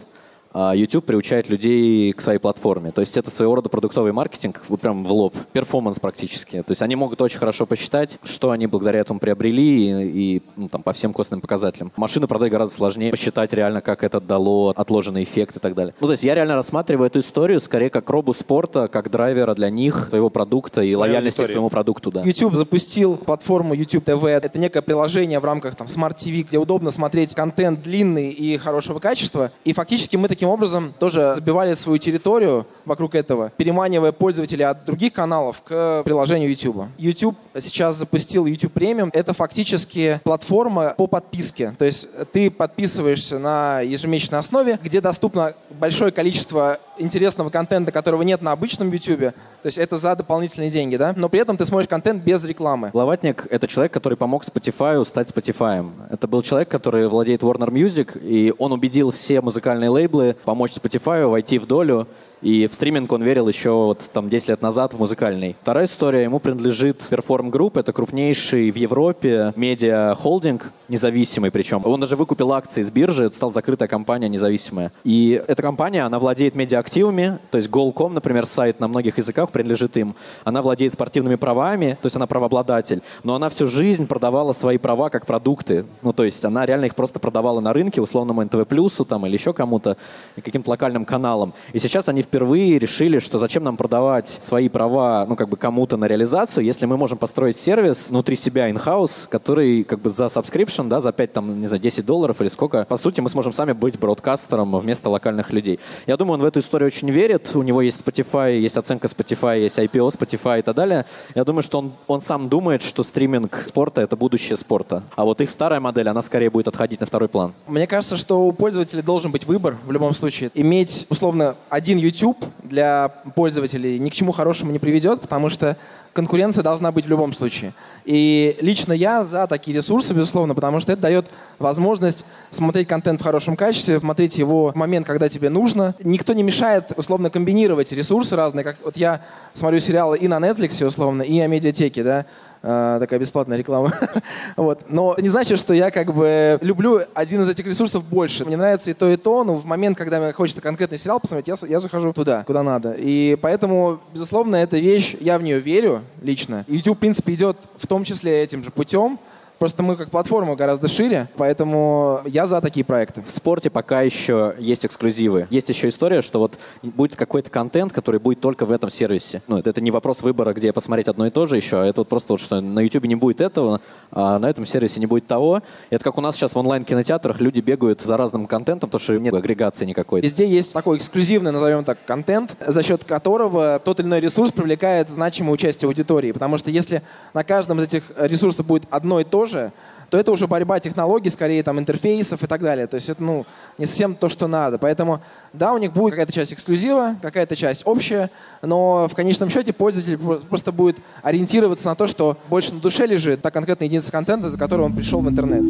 YouTube 0.56 1.06
приучает 1.06 1.50
людей 1.50 2.14
к 2.14 2.22
своей 2.22 2.40
платформе. 2.40 2.92
То 2.92 3.02
есть 3.02 3.18
это 3.18 3.30
своего 3.30 3.56
рода 3.56 3.70
продуктовый 3.70 4.14
маркетинг, 4.14 4.64
вот 4.70 4.80
прям 4.80 5.04
в 5.04 5.12
лоб, 5.12 5.36
перформанс 5.52 6.00
практически. 6.00 6.62
То 6.62 6.72
есть 6.72 6.82
они 6.82 6.96
могут 6.96 7.22
очень 7.22 7.40
хорошо 7.40 7.66
посчитать, 7.66 8.18
что 8.24 8.52
они 8.52 8.68
благодаря 8.68 9.00
этому 9.00 9.20
приобрели 9.20 9.92
и, 9.92 10.38
и 10.38 10.42
ну, 10.56 10.70
там, 10.70 10.82
по 10.84 10.94
всем 10.94 11.14
костным 11.14 11.42
показателям. 11.42 11.92
Машину 11.98 12.28
продать 12.28 12.52
гораздо 12.52 12.76
сложнее, 12.76 13.12
посчитать 13.12 13.52
реально, 13.54 13.82
как 13.82 14.04
это 14.04 14.22
дало 14.22 14.74
отложенный 14.76 15.24
эффект 15.24 15.58
и 15.58 15.60
так 15.60 15.76
далее. 15.76 15.94
Ну, 16.00 16.08
то 16.08 16.12
есть 16.12 16.24
я 16.24 16.36
реально 16.36 16.56
рассматриваю 16.56 17.08
эту 17.08 17.20
историю 17.20 17.60
скорее 17.60 17.90
как 17.90 18.10
робу 18.10 18.34
спорта, 18.34 18.88
как 18.88 19.12
драйвера 19.12 19.56
для 19.56 19.70
них, 19.70 20.08
своего 20.10 20.30
продукта 20.30 20.82
и 20.82 20.94
Своя 20.94 21.14
лояльности 21.14 21.40
аудитория. 21.42 21.48
к 21.48 21.52
своему 21.52 21.70
продукту. 21.70 22.12
Да. 22.12 22.22
YouTube 22.22 22.54
запустил 22.56 23.18
платформу 23.18 23.74
YouTube 23.74 24.08
TV. 24.08 24.30
Это 24.30 24.58
некое 24.58 24.82
приложение 24.82 25.40
в 25.40 25.46
рамках 25.46 25.76
там, 25.76 25.88
Smart 25.88 26.16
TV, 26.16 26.44
где 26.44 26.58
удобно 26.58 26.92
смотреть 26.92 27.34
контент 27.36 27.82
длинный 27.82 28.30
и 28.30 28.58
хорошего 28.58 29.00
качества. 29.00 29.52
И 29.66 29.74
фактически 29.74 30.16
мы 30.16 30.28
таким 30.28 30.45
таким 30.46 30.54
образом 30.54 30.94
тоже 31.00 31.34
забивали 31.34 31.74
свою 31.74 31.98
территорию 31.98 32.68
вокруг 32.86 33.16
этого, 33.16 33.52
переманивая 33.58 34.12
пользователей 34.12 34.66
от 34.66 34.86
других 34.86 35.12
каналов 35.14 35.62
к 35.64 36.04
приложению 36.06 36.50
YouTube. 36.50 36.86
YouTube 37.00 37.36
сейчас 37.60 37.96
запустил 37.96 38.46
YouTube 38.46 38.78
Premium. 38.78 39.10
Это 39.12 39.34
фактически 39.34 40.20
платформа 40.24 40.94
по 40.98 41.08
подписке. 41.08 41.74
То 41.80 41.86
есть 41.86 42.08
ты 42.32 42.52
подписываешься 42.52 43.40
на 43.40 43.82
ежемесячной 43.82 44.40
основе, 44.40 44.78
где 44.84 45.02
доступно 45.02 45.54
большое 45.80 46.12
количество 46.12 46.80
интересного 46.98 47.50
контента, 47.50 47.92
которого 47.92 48.22
нет 48.22 48.42
на 48.42 48.52
обычном 48.52 48.92
YouTube. 48.92 49.20
То 49.20 49.66
есть 49.66 49.78
это 49.78 49.98
за 49.98 50.16
дополнительные 50.16 50.72
деньги, 50.72 50.96
да? 50.96 51.14
Но 51.16 51.30
при 51.30 51.42
этом 51.42 51.58
ты 51.58 51.66
смотришь 51.66 51.90
контент 51.90 52.24
без 52.24 52.44
рекламы. 52.46 52.92
Ловатник— 52.94 53.48
это 53.50 53.68
человек, 53.68 53.92
который 53.92 54.18
помог 54.18 54.44
Spotify 54.44 55.04
стать 55.06 55.30
Spotify. 55.32 55.90
Это 56.10 56.28
был 56.28 56.42
человек, 56.42 56.70
который 56.70 57.08
владеет 57.08 57.42
Warner 57.42 57.70
Music, 57.70 58.20
и 58.22 58.54
он 58.58 58.72
убедил 58.72 59.12
все 59.12 59.42
музыкальные 59.42 59.90
лейблы 59.90 60.36
помочь 60.46 60.72
Spotify 60.72 61.26
войти 61.28 61.60
в 61.60 61.66
долю 61.66 62.08
и 62.46 62.68
в 62.68 62.76
стриминг 62.76 63.12
он 63.12 63.24
верил 63.24 63.48
еще 63.48 63.72
вот, 63.72 64.08
там 64.14 64.30
10 64.30 64.50
лет 64.50 64.62
назад 64.62 64.94
в 64.94 65.00
музыкальный. 65.00 65.56
Вторая 65.64 65.86
история, 65.86 66.22
ему 66.22 66.40
принадлежит 66.40 67.02
Perform 67.10 67.50
Group, 67.50 67.80
это 67.80 67.92
крупнейший 67.92 68.70
в 68.70 68.76
Европе 68.76 69.52
медиа-холдинг, 69.56 70.72
независимый 70.88 71.50
причем. 71.50 71.82
Он 71.84 72.00
даже 72.00 72.16
выкупил 72.16 72.54
акции 72.54 72.84
с 72.84 72.92
биржи, 72.92 73.26
это 73.26 73.36
стала 73.36 73.52
закрытая 73.52 73.88
компания 73.88 74.30
независимая. 74.30 74.92
И 75.04 75.42
эта 75.48 75.64
компания, 75.64 76.04
она 76.04 76.20
владеет 76.20 76.54
медиа-активами, 76.54 77.40
то 77.50 77.58
есть 77.58 77.68
Goal.com, 77.68 78.14
например, 78.14 78.46
сайт 78.46 78.80
на 78.80 78.88
многих 78.88 79.18
языках 79.18 79.50
принадлежит 79.50 79.98
им. 79.98 80.14
Она 80.44 80.62
владеет 80.62 80.94
спортивными 80.94 81.38
правами, 81.38 81.98
то 82.00 82.06
есть 82.06 82.16
она 82.16 82.28
правообладатель, 82.28 83.02
но 83.24 83.34
она 83.34 83.50
всю 83.50 83.66
жизнь 83.66 84.06
продавала 84.06 84.54
свои 84.54 84.78
права 84.78 85.10
как 85.10 85.26
продукты. 85.26 85.86
Ну, 86.04 86.14
то 86.14 86.24
есть 86.24 86.46
она 86.46 86.68
реально 86.68 86.86
их 86.86 86.94
просто 86.94 87.18
продавала 87.18 87.60
на 87.60 87.74
рынке, 87.74 88.02
условному 88.02 88.44
НТВ 88.44 88.68
там 89.10 89.26
или 89.26 89.34
еще 89.34 89.52
кому-то, 89.52 89.98
каким-то 90.36 90.70
локальным 90.70 91.06
каналам. 91.06 91.56
И 91.74 91.80
сейчас 91.80 92.08
они 92.08 92.22
в 92.22 92.28
впервые 92.36 92.80
решили, 92.80 93.20
что 93.20 93.40
зачем 93.40 93.64
нам 93.64 93.78
продавать 93.78 94.28
свои 94.28 94.68
права, 94.68 95.26
ну, 95.26 95.38
как 95.38 95.48
бы 95.48 95.56
кому-то 95.56 95.96
на 95.96 96.04
реализацию, 96.04 96.66
если 96.66 96.86
мы 96.86 96.98
можем 96.98 97.18
построить 97.18 97.56
сервис 97.56 98.10
внутри 98.10 98.36
себя 98.36 98.70
in-house, 98.70 99.30
который 99.30 99.86
как 99.86 100.00
бы 100.00 100.10
за 100.10 100.26
subscription, 100.26 100.90
да, 100.90 101.00
за 101.00 101.14
5, 101.14 101.32
там, 101.32 101.62
не 101.62 101.68
знаю, 101.68 101.82
10 101.82 102.06
долларов 102.06 102.42
или 102.42 102.50
сколько, 102.50 102.84
по 102.84 102.98
сути, 102.98 103.22
мы 103.22 103.30
сможем 103.30 103.54
сами 103.54 103.72
быть 103.72 103.98
бродкастером 103.98 104.78
вместо 104.78 105.10
локальных 105.10 105.54
людей. 105.54 105.80
Я 106.08 106.18
думаю, 106.18 106.34
он 106.34 106.42
в 106.42 106.46
эту 106.46 106.60
историю 106.60 106.88
очень 106.88 107.10
верит. 107.10 107.56
У 107.56 107.64
него 107.64 107.82
есть 107.82 108.06
Spotify, 108.06 108.60
есть 108.60 108.76
оценка 108.76 109.08
Spotify, 109.08 109.62
есть 109.62 109.80
IPO 109.80 110.10
Spotify 110.10 110.60
и 110.60 110.62
так 110.62 110.76
далее. 110.76 111.06
Я 111.36 111.46
думаю, 111.46 111.64
что 111.64 111.80
он, 111.80 111.94
он 112.08 112.20
сам 112.20 112.50
думает, 112.50 112.84
что 112.84 113.04
стриминг 113.04 113.62
спорта— 113.64 114.02
это 114.02 114.18
будущее 114.18 114.58
спорта. 114.58 115.04
А 115.16 115.24
вот 115.24 115.40
их 115.40 115.50
старая 115.50 115.80
модель, 115.80 116.10
она 116.10 116.22
скорее 116.22 116.50
будет 116.50 116.68
отходить 116.68 117.00
на 117.00 117.06
второй 117.06 117.30
план. 117.30 117.54
Мне 117.66 117.88
кажется, 117.88 118.18
что 118.18 118.46
у 118.46 118.52
пользователей 118.52 119.04
должен 119.04 119.32
быть 119.32 119.46
выбор 119.46 119.78
в 119.86 119.92
любом 119.94 120.14
случае. 120.14 120.52
Иметь, 120.54 121.08
условно, 121.10 121.56
один 121.70 121.98
YouTube 121.98 122.15
для 122.64 123.10
пользователей 123.36 124.00
ни 124.00 124.10
к 124.10 124.14
чему 124.14 124.32
хорошему 124.32 124.72
не 124.72 124.80
приведет, 124.80 125.22
потому 125.22 125.50
что 125.50 125.78
конкуренция 126.16 126.64
должна 126.64 126.92
быть 126.94 127.06
в 127.06 127.10
любом 127.10 127.34
случае. 127.34 127.74
И 128.06 128.56
лично 128.62 128.94
я 128.94 129.22
за 129.22 129.48
такие 129.48 129.76
ресурсы, 129.76 130.14
безусловно, 130.14 130.56
потому 130.56 130.80
что 130.80 130.94
это 130.94 131.02
дает 131.02 131.30
возможность 131.60 132.26
смотреть 132.52 132.88
контент 132.88 133.20
в 133.20 133.24
хорошем 133.24 133.58
качестве, 133.58 134.00
смотреть 134.00 134.38
его 134.38 134.70
в 134.70 134.76
момент, 134.76 135.06
когда 135.06 135.28
тебе 135.28 135.50
нужно. 135.50 135.94
Никто 136.04 136.32
не 136.32 136.42
мешает, 136.42 136.94
условно, 136.96 137.30
комбинировать 137.30 137.92
ресурсы 137.92 138.36
разные. 138.38 138.64
Как 138.64 138.78
вот 138.84 138.96
я 138.96 139.22
смотрю 139.54 139.80
сериалы 139.80 140.18
и 140.18 140.30
на 140.30 140.38
Netflix, 140.38 140.86
условно, 140.86 141.22
и 141.22 141.38
на 141.38 141.48
медиатеке, 141.48 142.02
да, 142.02 142.26
э, 142.64 142.98
такая 143.02 143.20
бесплатная 143.20 143.58
реклама. 143.58 143.92
вот. 144.56 144.86
Но 144.88 145.18
не 145.20 145.28
значит, 145.28 145.60
что 145.60 145.74
я 145.74 145.92
как 145.92 146.14
бы 146.14 146.58
люблю 146.62 147.02
один 147.14 147.42
из 147.42 147.50
этих 147.50 147.66
ресурсов 147.66 148.06
больше. 148.06 148.46
Мне 148.46 148.56
нравится 148.56 148.90
и 148.90 148.94
то, 148.94 149.10
и 149.10 149.18
то, 149.18 149.44
но 149.44 149.56
в 149.56 149.66
момент, 149.66 149.98
когда 149.98 150.22
мне 150.22 150.32
хочется 150.32 150.62
конкретный 150.62 150.98
сериал 150.98 151.20
посмотреть, 151.20 151.50
я, 151.62 151.68
я 151.68 151.82
захожу 151.82 152.14
туда, 152.14 152.44
куда 152.44 152.64
надо. 152.64 152.94
И 152.98 153.36
поэтому, 153.42 154.00
безусловно, 154.14 154.56
эта 154.56 154.78
вещь, 154.78 155.18
я 155.20 155.38
в 155.38 155.44
нее 155.44 155.60
верю 155.60 156.05
лично. 156.22 156.66
YouTube, 156.68 156.98
в 156.98 157.00
принципе, 157.00 157.34
идет 157.34 157.58
в 157.78 157.88
том 157.88 158.04
числе 158.04 158.44
этим 158.44 158.64
же 158.64 158.72
путем. 158.72 159.20
Просто 159.60 159.84
мы 159.84 159.96
как 159.96 160.10
платформа 160.10 160.56
гораздо 160.56 160.88
шире, 160.88 161.28
поэтому 161.38 162.22
я 162.26 162.46
за 162.46 162.60
такие 162.62 162.84
проекты. 162.84 163.22
В 163.22 163.32
спорте 163.32 163.70
пока 163.70 164.02
еще 164.02 164.54
есть 164.60 164.86
эксклюзивы. 164.86 165.48
Есть 165.50 165.70
еще 165.70 165.90
история, 165.90 166.22
что 166.22 166.40
вот 166.40 166.60
будет 166.84 167.16
какой-то 167.16 167.50
контент, 167.50 167.94
который 167.94 168.20
будет 168.20 168.42
только 168.42 168.66
в 168.66 168.72
этом 168.72 168.90
сервисе. 168.90 169.42
Ну, 169.48 169.58
это, 169.58 169.80
не 169.80 169.92
вопрос 169.92 170.22
выбора, 170.22 170.54
где 170.54 170.74
посмотреть 170.74 171.08
одно 171.08 171.28
и 171.28 171.30
то 171.30 171.46
же 171.46 171.56
еще, 171.56 171.82
а 171.82 171.86
это 171.86 172.02
вот 172.02 172.10
просто 172.10 172.34
вот, 172.34 172.42
что 172.42 172.60
на 172.60 172.80
YouTube 172.80 173.06
не 173.06 173.16
будет 173.16 173.40
этого, 173.40 173.80
а 174.12 174.40
на 174.40 174.50
этом 174.50 174.66
сервисе 174.66 175.00
не 175.00 175.06
будет 175.06 175.28
того. 175.28 175.62
Это 175.90 176.04
как 176.04 176.18
у 176.18 176.22
нас 176.22 176.36
сейчас 176.36 176.54
в 176.54 176.58
онлайн-кинотеатрах 176.58 177.40
люди 177.40 177.60
бегают 177.60 178.02
за 178.02 178.18
разным 178.18 178.48
контентом, 178.48 178.90
потому 178.90 179.02
что 179.02 179.18
нет 179.18 179.34
агрегации 179.34 179.86
никакой. 179.86 180.22
Везде 180.22 180.46
есть 180.46 180.74
такой 180.74 180.98
эксклюзивный, 180.98 181.52
назовем 181.52 181.84
так, 181.86 181.98
контент, 182.06 182.56
за 182.66 182.84
счет 182.84 183.04
которого 183.04 183.80
тот 183.84 184.00
или 184.00 184.08
иной 184.08 184.20
ресурс 184.20 184.52
привлекает 184.52 185.10
значимое 185.10 185.54
участие 185.54 185.88
аудитории. 185.88 186.32
Потому 186.32 186.58
что 186.58 186.72
если 186.72 187.02
на 187.34 187.44
каждом 187.44 187.80
из 187.80 187.84
этих 187.86 188.04
ресурсов 188.18 188.66
будет 188.66 188.84
одно 188.90 189.20
и 189.22 189.24
то 189.24 189.45
же, 189.46 189.72
то 190.10 190.18
это 190.18 190.32
уже 190.32 190.48
борьба 190.48 190.80
технологий, 190.80 191.30
скорее 191.30 191.64
там 191.64 191.80
интерфейсов 191.80 192.44
и 192.44 192.48
так 192.48 192.62
далее. 192.62 192.88
То 192.88 192.96
есть 192.96 193.10
это 193.10 193.24
ну, 193.24 193.46
не 193.78 193.86
совсем 193.86 194.16
то, 194.16 194.30
что 194.30 194.48
надо. 194.48 194.78
Поэтому 194.78 195.22
да, 195.54 195.74
у 195.74 195.78
них 195.78 195.94
будет 195.94 196.12
какая-то 196.12 196.32
часть 196.32 196.54
эксклюзива, 196.54 197.16
какая-то 197.22 197.56
часть 197.56 197.84
общая, 197.86 198.30
но 198.62 199.08
в 199.08 199.16
конечном 199.16 199.50
счете 199.50 199.74
пользователь 199.74 200.18
просто 200.18 200.72
будет 200.72 200.98
ориентироваться 201.22 201.90
на 201.90 201.96
то, 201.96 202.08
что 202.08 202.38
больше 202.50 202.74
на 202.74 202.80
душе 202.80 203.06
лежит 203.06 203.42
та 203.42 203.52
конкретная 203.52 203.88
единица 203.88 204.12
контента, 204.12 204.50
за 204.50 204.58
которой 204.58 204.82
он 204.82 204.96
пришел 204.96 205.22
в 205.22 205.30
интернет. 205.30 205.64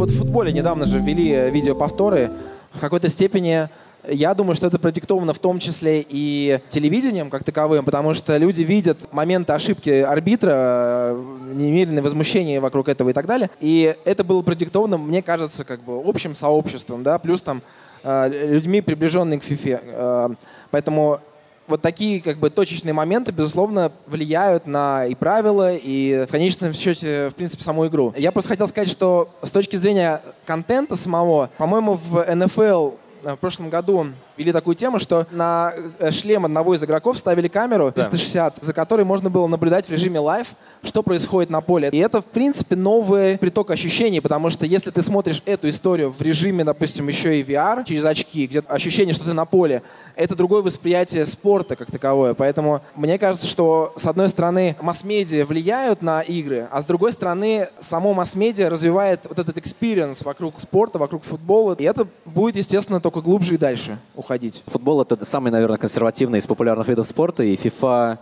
Вот 0.00 0.08
в 0.08 0.16
футболе 0.16 0.50
недавно 0.50 0.86
же 0.86 0.98
ввели 0.98 1.50
видеоповторы. 1.50 2.30
В 2.72 2.80
какой-то 2.80 3.08
степени 3.08 3.68
я 4.08 4.34
думаю, 4.34 4.54
что 4.56 4.66
это 4.66 4.78
продиктовано 4.78 5.32
в 5.32 5.38
том 5.38 5.58
числе 5.58 6.04
и 6.08 6.60
телевидением 6.68 7.30
как 7.30 7.44
таковым, 7.44 7.84
потому 7.84 8.14
что 8.14 8.36
люди 8.36 8.62
видят 8.62 9.12
моменты 9.12 9.52
ошибки 9.52 9.90
арбитра, 9.90 10.50
э, 10.52 11.22
немеренное 11.54 12.02
возмущение 12.02 12.60
вокруг 12.60 12.88
этого 12.88 13.10
и 13.10 13.12
так 13.12 13.26
далее. 13.26 13.50
И 13.60 13.94
это 14.04 14.24
было 14.24 14.42
продиктовано, 14.42 14.98
мне 14.98 15.22
кажется, 15.22 15.64
как 15.64 15.80
бы 15.80 16.00
общим 16.04 16.34
сообществом, 16.34 17.02
да, 17.02 17.18
плюс 17.18 17.42
там 17.42 17.62
э, 18.02 18.28
людьми, 18.46 18.80
приближенными 18.80 19.38
к 19.38 19.44
ФИФЕ. 19.44 19.80
Э, 19.84 20.28
поэтому 20.70 21.20
вот 21.66 21.82
такие 21.82 22.20
как 22.20 22.38
бы 22.38 22.50
точечные 22.50 22.92
моменты, 22.92 23.32
безусловно, 23.32 23.92
влияют 24.06 24.66
на 24.66 25.06
и 25.06 25.14
правила, 25.14 25.72
и 25.74 26.26
в 26.26 26.30
конечном 26.30 26.74
счете, 26.74 27.28
в 27.30 27.34
принципе, 27.34 27.62
саму 27.62 27.86
игру. 27.86 28.12
Я 28.16 28.32
просто 28.32 28.48
хотел 28.48 28.66
сказать, 28.66 28.90
что 28.90 29.28
с 29.42 29.50
точки 29.50 29.76
зрения 29.76 30.20
контента 30.46 30.96
самого, 30.96 31.48
по-моему, 31.58 31.94
в 31.94 32.34
НФЛ 32.34 32.90
в 33.22 33.36
прошлом 33.36 33.70
году 33.70 34.06
вели 34.36 34.52
такую 34.52 34.74
тему, 34.74 34.98
что 34.98 35.26
на 35.30 35.72
э, 35.98 36.10
шлем 36.10 36.44
одного 36.44 36.74
из 36.74 36.82
игроков 36.82 37.18
ставили 37.18 37.48
камеру 37.48 37.92
360, 37.92 38.54
да. 38.54 38.66
за 38.66 38.72
которой 38.72 39.04
можно 39.04 39.28
было 39.28 39.46
наблюдать 39.46 39.86
в 39.86 39.90
режиме 39.90 40.18
live, 40.18 40.48
что 40.82 41.02
происходит 41.02 41.50
на 41.50 41.60
поле. 41.60 41.90
И 41.92 41.98
это, 41.98 42.22
в 42.22 42.26
принципе, 42.26 42.76
новый 42.76 43.36
приток 43.36 43.70
ощущений, 43.70 44.20
потому 44.20 44.48
что 44.50 44.64
если 44.64 44.90
ты 44.90 45.02
смотришь 45.02 45.42
эту 45.44 45.68
историю 45.68 46.10
в 46.10 46.20
режиме, 46.22 46.64
допустим, 46.64 47.08
еще 47.08 47.38
и 47.38 47.42
VR, 47.42 47.84
через 47.84 48.04
очки, 48.04 48.46
где 48.46 48.60
ощущение, 48.60 49.14
что 49.14 49.24
ты 49.24 49.34
на 49.34 49.44
поле, 49.44 49.82
это 50.16 50.34
другое 50.34 50.62
восприятие 50.62 51.26
спорта 51.26 51.76
как 51.76 51.90
таковое. 51.90 52.34
Поэтому 52.34 52.80
мне 52.94 53.18
кажется, 53.18 53.46
что, 53.46 53.92
с 53.96 54.06
одной 54.06 54.28
стороны, 54.28 54.76
масс-медиа 54.80 55.44
влияют 55.44 56.02
на 56.02 56.22
игры, 56.22 56.68
а 56.70 56.80
с 56.80 56.86
другой 56.86 57.12
стороны, 57.12 57.68
само 57.78 58.14
масс-медиа 58.14 58.70
развивает 58.70 59.26
вот 59.28 59.38
этот 59.38 59.58
experience 59.58 60.22
вокруг 60.22 60.60
спорта, 60.60 60.98
вокруг 60.98 61.24
футбола. 61.24 61.74
И 61.78 61.84
это 61.84 62.06
будет, 62.24 62.56
естественно, 62.56 63.00
только 63.00 63.09
глубже 63.10 63.54
и 63.54 63.58
дальше 63.58 63.98
уходить. 64.14 64.62
Футбол— 64.66 65.02
это 65.02 65.24
самый, 65.24 65.50
наверное, 65.50 65.78
консервативный 65.78 66.38
из 66.38 66.46
популярных 66.46 66.86
видов 66.86 67.06
спорта, 67.06 67.42
и 67.42 67.56
FIFA 67.56 68.18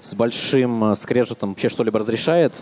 с 0.00 0.14
большим 0.14 0.92
э, 0.92 0.96
скрежетом 0.96 1.50
вообще 1.50 1.68
что-либо 1.68 1.98
разрешает. 1.98 2.52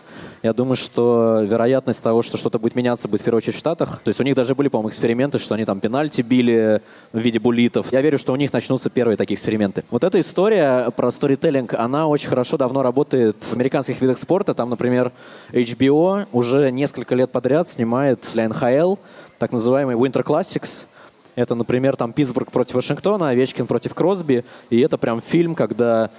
Я 0.43 0.53
думаю, 0.53 0.77
что 0.77 1.41
вероятность 1.43 2.03
того, 2.03 2.23
что 2.23 2.37
что-то 2.37 2.59
будет 2.59 2.75
меняться, 2.75 3.09
будет 3.09 3.23
в 3.23 3.25
первую 3.25 3.39
очередь 3.39 3.55
в 3.55 3.59
Штатах. 3.59 4.01
То 4.05 4.09
есть 4.09 4.21
у 4.21 4.25
них 4.25 4.35
даже 4.35 4.55
были, 4.55 4.69
по-моему, 4.69 4.91
эксперименты, 4.91 5.39
что 5.39 5.55
они 5.55 5.65
там 5.65 5.81
пенальти 5.81 6.23
били 6.23 6.83
в 7.13 7.19
виде 7.19 7.39
буллитов. 7.39 7.93
Я 7.93 8.01
верю, 8.03 8.19
что 8.19 8.33
у 8.33 8.37
них 8.37 8.53
начнутся 8.53 8.91
первые 8.91 9.17
такие 9.17 9.37
эксперименты. 9.37 9.85
Вот 9.91 10.05
эта 10.05 10.21
история 10.21 10.91
про 10.91 11.13
сторителлинг, 11.13 11.75
она 11.75 12.07
очень 12.07 12.29
хорошо 12.29 12.57
давно 12.57 12.83
работает 12.83 13.37
в 13.41 13.55
американских 13.55 14.01
видах 14.01 14.19
спорта. 14.19 14.55
Там, 14.55 14.71
например, 14.71 15.13
HBO 15.53 16.27
уже 16.33 16.71
несколько 16.71 17.15
лет 17.15 17.31
подряд 17.31 17.69
снимает 17.69 18.21
для 18.33 18.49
НХЛ 18.49 18.97
так 19.39 19.53
называемый 19.53 19.95
Winter 19.95 20.25
Classics— 20.25 20.87
это, 21.39 21.55
например, 21.55 21.95
там 21.95 22.13
Питтсбург 22.13 22.51
против 22.51 22.75
Вашингтона, 22.75 23.29
Овечкин 23.29 23.69
против 23.69 23.95
Кросби. 23.95 24.45
И 24.71 24.81
это 24.81 24.99
прям 24.99 25.21
фильм, 25.21 25.55
когда 25.55 26.11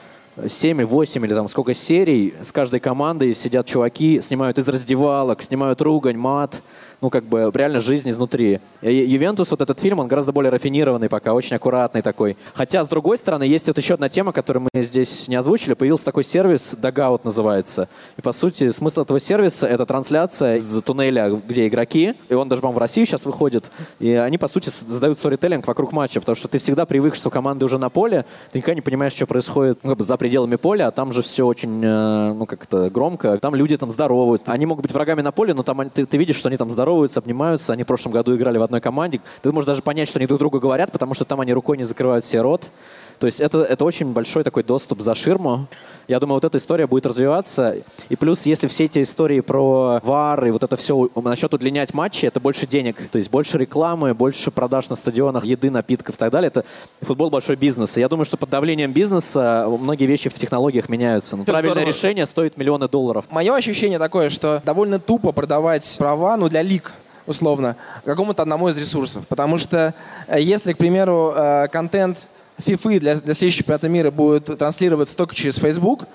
7, 0.48 0.86
8 0.86 1.26
или 1.26 1.34
там 1.34 1.50
сколько 1.50 1.74
серий 1.74 2.34
с 2.42 2.54
каждой 2.54 2.80
командой 2.80 3.36
сидят 3.36 3.66
чуваки, 3.66 4.22
снимают 4.22 4.58
из 4.58 4.70
раздевалок, 4.70 5.42
снимают 5.42 5.82
ругань, 5.82 6.16
мат, 6.16 6.64
ну, 7.02 7.10
как 7.10 7.24
бы, 7.24 7.52
реально 7.54 7.80
жизнь 7.80 8.10
изнутри. 8.10 8.60
Ювентус, 8.82 9.52
вот 9.52 9.62
этот 9.62 9.80
фильм, 9.80 10.00
он 10.00 10.08
гораздо 10.08 10.32
более 10.32 10.52
рафинированный 10.52 11.10
пока, 11.10 11.34
очень 11.34 11.56
аккуратный 11.56 12.02
такой. 12.02 12.38
Хотя, 12.54 12.84
с 12.84 12.88
другой 12.88 13.18
стороны, 13.18 13.44
есть 13.44 13.68
вот 13.68 13.78
еще 13.78 13.94
одна 13.94 14.10
тема, 14.10 14.32
которую 14.34 14.68
мы 14.74 14.82
здесь 14.82 15.28
не 15.28 15.36
озвучили. 15.36 15.74
Появился 15.74 16.06
такой 16.06 16.24
сервис, 16.24 16.76
Dugout 16.80 17.22
называется. 17.24 17.90
И, 18.18 18.22
по 18.22 18.32
сути, 18.32 18.70
смысл 18.72 19.02
этого 19.02 19.20
сервиса— 19.20 19.68
это 19.70 19.86
трансляция 19.86 20.58
из 20.58 20.82
туннеля, 20.84 21.30
где 21.48 21.68
игроки, 21.68 22.16
и 22.28 22.34
он 22.34 22.50
даже, 22.50 22.62
по-моему, 22.62 22.78
в 22.78 22.82
Россию 22.82 23.06
сейчас 23.06 23.26
выходит, 23.26 23.72
и 24.00 24.12
они, 24.12 24.38
по 24.38 24.48
сути, 24.48 24.70
создают 24.70 25.18
сторителлинг 25.18 25.68
вокруг 25.68 25.92
матча, 25.92 26.20
потому 26.20 26.36
что 26.36 26.48
ты 26.48 26.58
всегда 26.58 26.86
привык, 26.86 27.16
что 27.16 27.30
команды 27.30 27.66
уже 27.66 27.78
на 27.78 27.90
поле, 27.90 28.26
ты 28.52 28.60
никогда 28.60 28.76
не 28.76 28.82
понимаешь, 28.82 29.14
что 29.14 29.26
происходит 29.26 29.80
ну, 29.84 29.92
как 29.92 30.00
бы 30.00 30.04
за 30.04 30.18
пределами 30.18 30.56
поля, 30.56 30.88
а 30.88 30.92
там 30.92 31.12
же 31.12 31.22
все 31.22 31.46
очень, 31.46 31.82
э, 31.84 32.34
ну, 32.34 32.46
как-то 32.46 32.90
громко. 32.90 33.38
Там 33.38 33.56
люди 33.56 33.78
там 33.78 33.90
здороваются. 33.90 34.52
Они 34.52 34.66
могут 34.66 34.84
быть 34.84 34.92
врагами 34.92 35.22
на 35.22 35.32
поле, 35.32 35.54
но 35.54 35.64
там 35.64 35.90
ты, 35.90 36.06
ты 36.06 36.18
видишь, 36.18 36.38
что 36.38 36.50
они 36.50 36.58
там 36.58 36.72
здороваются 36.72 36.89
здороваются, 36.90 37.20
обнимаются. 37.20 37.74
Они 37.74 37.84
в 37.84 37.88
прошлом 37.88 38.12
году 38.12 38.36
играли 38.36 38.58
в 38.58 38.64
одной 38.64 38.82
команде. 38.82 39.22
Ты 39.42 39.52
можешь 39.52 39.68
даже 39.68 39.82
понять, 39.82 40.10
что 40.10 40.20
они 40.20 40.28
друг 40.28 40.40
другу 40.40 40.60
говорят, 40.60 40.92
потому 40.92 41.14
что 41.14 41.26
там 41.26 41.40
они 41.42 41.54
рукой 41.54 41.78
не 41.78 41.84
закрывают 41.84 42.26
себе 42.26 42.42
рот. 42.42 42.68
То 43.20 43.28
есть 43.28 43.40
это, 43.40 43.64
это 43.64 43.86
очень 43.86 44.12
большой 44.12 44.44
такой 44.44 44.64
доступ 44.64 45.02
за 45.02 45.14
ширму. 45.14 45.68
Я 46.10 46.20
думаю, 46.20 46.38
вот 46.38 46.44
эта 46.44 46.58
история 46.58 46.88
будет 46.88 47.06
развиваться. 47.06 47.76
И 48.10 48.16
плюс, 48.16 48.48
если 48.48 48.66
все 48.66 48.86
эти 48.86 49.04
истории 49.04 49.42
про 49.42 50.00
вар 50.02 50.44
и 50.48 50.50
вот 50.50 50.64
это 50.64 50.76
все 50.76 51.08
насчет 51.14 51.54
удлинять 51.54 51.94
матчи, 51.94 52.26
это 52.26 52.40
больше 52.40 52.66
денег. 52.66 52.98
То 53.12 53.20
есть 53.20 53.30
больше 53.30 53.60
рекламы, 53.60 54.16
больше 54.16 54.50
продаж 54.50 54.90
на 54.90 54.96
стадионах, 54.96 55.46
еды, 55.46 55.70
напитков 55.70 56.16
и 56.16 56.18
так 56.18 56.32
далее. 56.32 56.48
Это 56.48 56.66
футбол 57.02 57.30
большой 57.30 57.58
бизнес. 57.58 57.96
И 57.96 58.00
я 58.00 58.10
думаю, 58.10 58.26
что 58.26 58.38
под 58.38 58.50
давлением 58.50 58.92
бизнеса 58.92 59.68
многие 59.70 60.06
вещи 60.06 60.30
в 60.30 60.34
технологиях 60.34 60.90
меняются. 60.90 61.38
Но 61.38 61.44
правильное 61.44 61.86
решение 61.86 62.26
стоит 62.26 62.58
миллионы 62.58 62.90
долларов. 62.90 63.26
Мое 63.30 63.56
ощущение 63.56 64.00
такое, 64.00 64.32
что 64.32 64.64
довольно 64.66 65.00
тупо 65.00 65.32
продавать 65.32 65.96
права, 66.00 66.38
ну, 66.38 66.50
для 66.50 66.64
лиг 66.64 66.92
условно, 67.28 67.76
какому-то 68.04 68.42
одному 68.42 68.70
из 68.70 68.78
ресурсов. 68.80 69.28
Потому 69.28 69.60
что 69.60 69.94
э, 70.28 70.42
если, 70.42 70.74
к 70.74 70.80
примеру, 70.80 71.32
э, 71.36 71.68
контент 71.68 72.28
FIFA 72.66 73.00
для, 73.00 73.16
для 73.16 73.34
следующего 73.34 73.64
чемпионата 73.64 73.90
мира 73.90 74.12
будет 74.12 74.46
транслироваться 74.58 75.16
только 75.16 75.36
через 75.36 75.58
Facebook, 75.58 76.06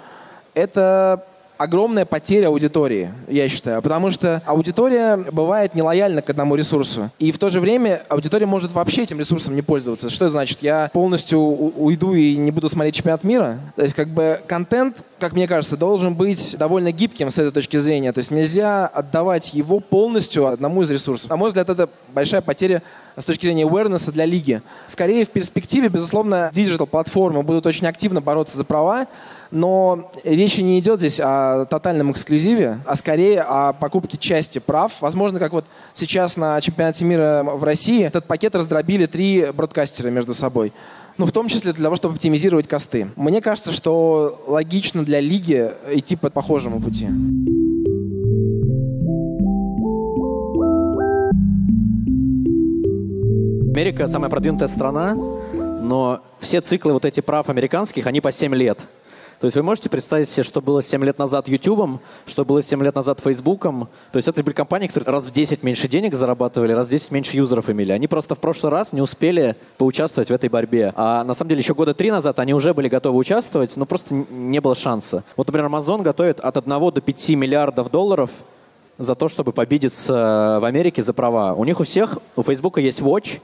это 0.55 1.25
огромная 1.57 2.05
потеря 2.05 2.49
аудитории, 2.49 3.13
я 3.29 3.49
считаю. 3.49 3.81
Потому 3.83 4.11
что 4.11 4.43
аудитория 4.47 5.17
бывает 5.17 5.75
нелояльна 5.75 6.23
к 6.23 6.31
одному 6.31 6.57
ресурсу. 6.57 7.11
И 7.19 7.33
в 7.33 7.39
то 7.39 7.51
же 7.51 7.61
время 7.61 8.03
аудитория 8.09 8.47
может 8.47 8.73
вообще 8.73 9.03
этим 9.03 9.19
ресурсом 9.19 9.55
не 9.55 9.63
пользоваться. 9.63 10.11
Что 10.11 10.27
это 10.27 10.33
значит? 10.33 10.63
Я 10.63 10.91
полностью 10.93 11.41
уйду 11.41 12.15
и 12.15 12.37
не 12.37 12.51
буду 12.51 12.69
смотреть 12.69 12.97
чемпионат 12.97 13.25
мира? 13.25 13.59
То 13.77 13.83
есть 13.83 13.95
как 13.95 14.09
бы 14.09 14.41
контент, 14.47 15.05
как 15.19 15.33
мне 15.33 15.47
кажется, 15.47 15.77
должен 15.77 16.15
быть 16.15 16.57
довольно 16.59 16.93
гибким 16.93 17.31
с 17.31 17.39
этой 17.39 17.53
точки 17.53 17.77
зрения. 17.77 18.13
То 18.13 18.19
есть 18.19 18.31
нельзя 18.31 18.87
отдавать 18.87 19.55
его 19.55 19.81
полностью 19.81 20.47
одному 20.47 20.83
из 20.83 20.91
ресурсов. 20.91 21.31
На 21.31 21.37
мой 21.37 21.49
взгляд, 21.49 21.69
это 21.69 21.89
большая 22.13 22.41
потеря 22.41 22.83
с 23.17 23.25
точки 23.25 23.47
зрения 23.47 23.65
awareness 23.65 24.11
для 24.11 24.25
лиги. 24.25 24.63
Скорее, 24.87 25.25
в 25.25 25.31
перспективе, 25.31 25.89
безусловно, 25.89 26.51
диджитал-платформы 26.53 27.43
будут 27.43 27.67
очень 27.67 27.87
активно 27.87 28.21
бороться 28.21 28.57
за 28.57 28.65
права, 28.65 29.07
но 29.51 30.11
речи 30.25 30.61
не 30.61 30.79
идет 30.81 30.99
здесь 30.99 31.21
о 31.23 31.67
тотальном 31.67 32.11
эксклюзиве, 32.11 32.79
а 32.87 32.97
скорее 32.97 33.43
о 33.43 33.73
покупке 33.73 34.17
части 34.19 34.59
прав. 34.59 34.93
Возможно, 35.01 35.39
как 35.39 35.53
вот 35.53 35.65
сейчас 35.93 36.37
на 36.37 36.61
чемпионате 36.61 37.05
мира 37.05 37.45
в 37.45 37.63
России 37.63 38.03
этот 38.05 38.27
пакет 38.27 38.55
раздробили 38.55 39.07
три 39.07 39.47
бродкастера 39.53 40.09
между 40.09 40.35
собой. 40.35 40.73
Ну, 41.17 41.27
в 41.27 41.33
том 41.33 41.47
числе 41.47 41.73
для 41.73 41.85
того, 41.85 41.95
чтобы 41.95 42.15
оптимизировать 42.15 42.67
косты. 42.67 43.07
Мне 43.15 43.41
кажется, 43.41 43.73
что 43.73 44.43
логично 44.49 45.05
для 45.05 45.21
лиги 45.21 45.71
идти 45.93 46.17
по 46.17 46.29
похожему 46.31 46.81
пути. 46.81 47.07
Америка 53.75 54.07
самая 54.07 54.31
продвинутая 54.31 54.69
страна, 54.69 55.15
но 55.15 56.21
все 56.39 56.61
циклы 56.61 56.93
вот 56.93 57.05
эти 57.05 57.19
прав 57.19 57.49
американских, 57.49 58.07
они 58.07 58.21
по 58.21 58.31
7 58.31 58.55
лет. 58.55 58.79
То 59.41 59.47
есть 59.49 59.57
вы 59.57 59.65
можете 59.65 59.91
представить 59.91 60.29
себе, 60.29 60.45
что 60.45 60.61
было 60.61 60.81
7 60.81 61.05
лет 61.05 61.19
назад 61.19 61.49
YouTube, 61.49 62.01
что 62.25 62.45
было 62.45 62.63
7 62.63 62.81
лет 62.85 62.95
назад 62.95 63.19
Facebook. 63.19 63.63
То 63.63 63.89
есть 64.15 64.29
это 64.29 64.45
были 64.45 64.55
компании, 64.55 64.87
которые 64.87 65.13
раз 65.13 65.27
в 65.27 65.33
10 65.33 65.65
меньше 65.65 65.89
денег 65.89 66.15
зарабатывали, 66.15 66.71
раз 66.71 66.87
в 66.87 66.91
10 66.91 67.11
меньше 67.11 67.37
юзеров 67.37 67.69
имели. 67.69 67.91
Они 67.91 68.07
просто 68.07 68.37
в 68.37 68.39
прошлый 68.39 68.71
раз 68.71 68.93
не 68.93 69.03
успели 69.03 69.57
поучаствовать 69.77 70.31
в 70.31 70.33
этой 70.33 70.49
борьбе. 70.49 70.93
А 70.95 71.25
на 71.25 71.35
самом 71.35 71.49
деле 71.49 71.61
еще 71.61 71.75
года 71.75 71.95
три 71.95 72.13
назад 72.13 72.39
они 72.39 72.55
уже 72.55 72.75
были 72.75 72.89
готовы 72.89 73.19
участвовать, 73.19 73.77
но 73.77 73.87
просто 73.87 74.15
не 74.15 74.61
было 74.61 74.77
шанса. 74.77 75.25
Вот, 75.37 75.49
например, 75.49 75.69
Amazon 75.69 76.03
готовит 76.03 76.39
от 76.39 76.57
1 76.57 76.69
до 76.93 77.01
5 77.01 77.29
миллиардов 77.31 77.91
долларов 77.91 78.31
за 78.99 79.17
то, 79.17 79.29
чтобы 79.29 79.53
победиться 79.53 80.59
в 80.61 80.65
Америке 80.65 81.03
за 81.03 81.13
права. 81.13 81.55
У 81.55 81.65
них 81.65 81.81
у 81.81 81.83
всех, 81.83 82.19
у 82.37 82.43
Facebook 82.45 82.79
есть 82.79 83.01
Watch, 83.01 83.41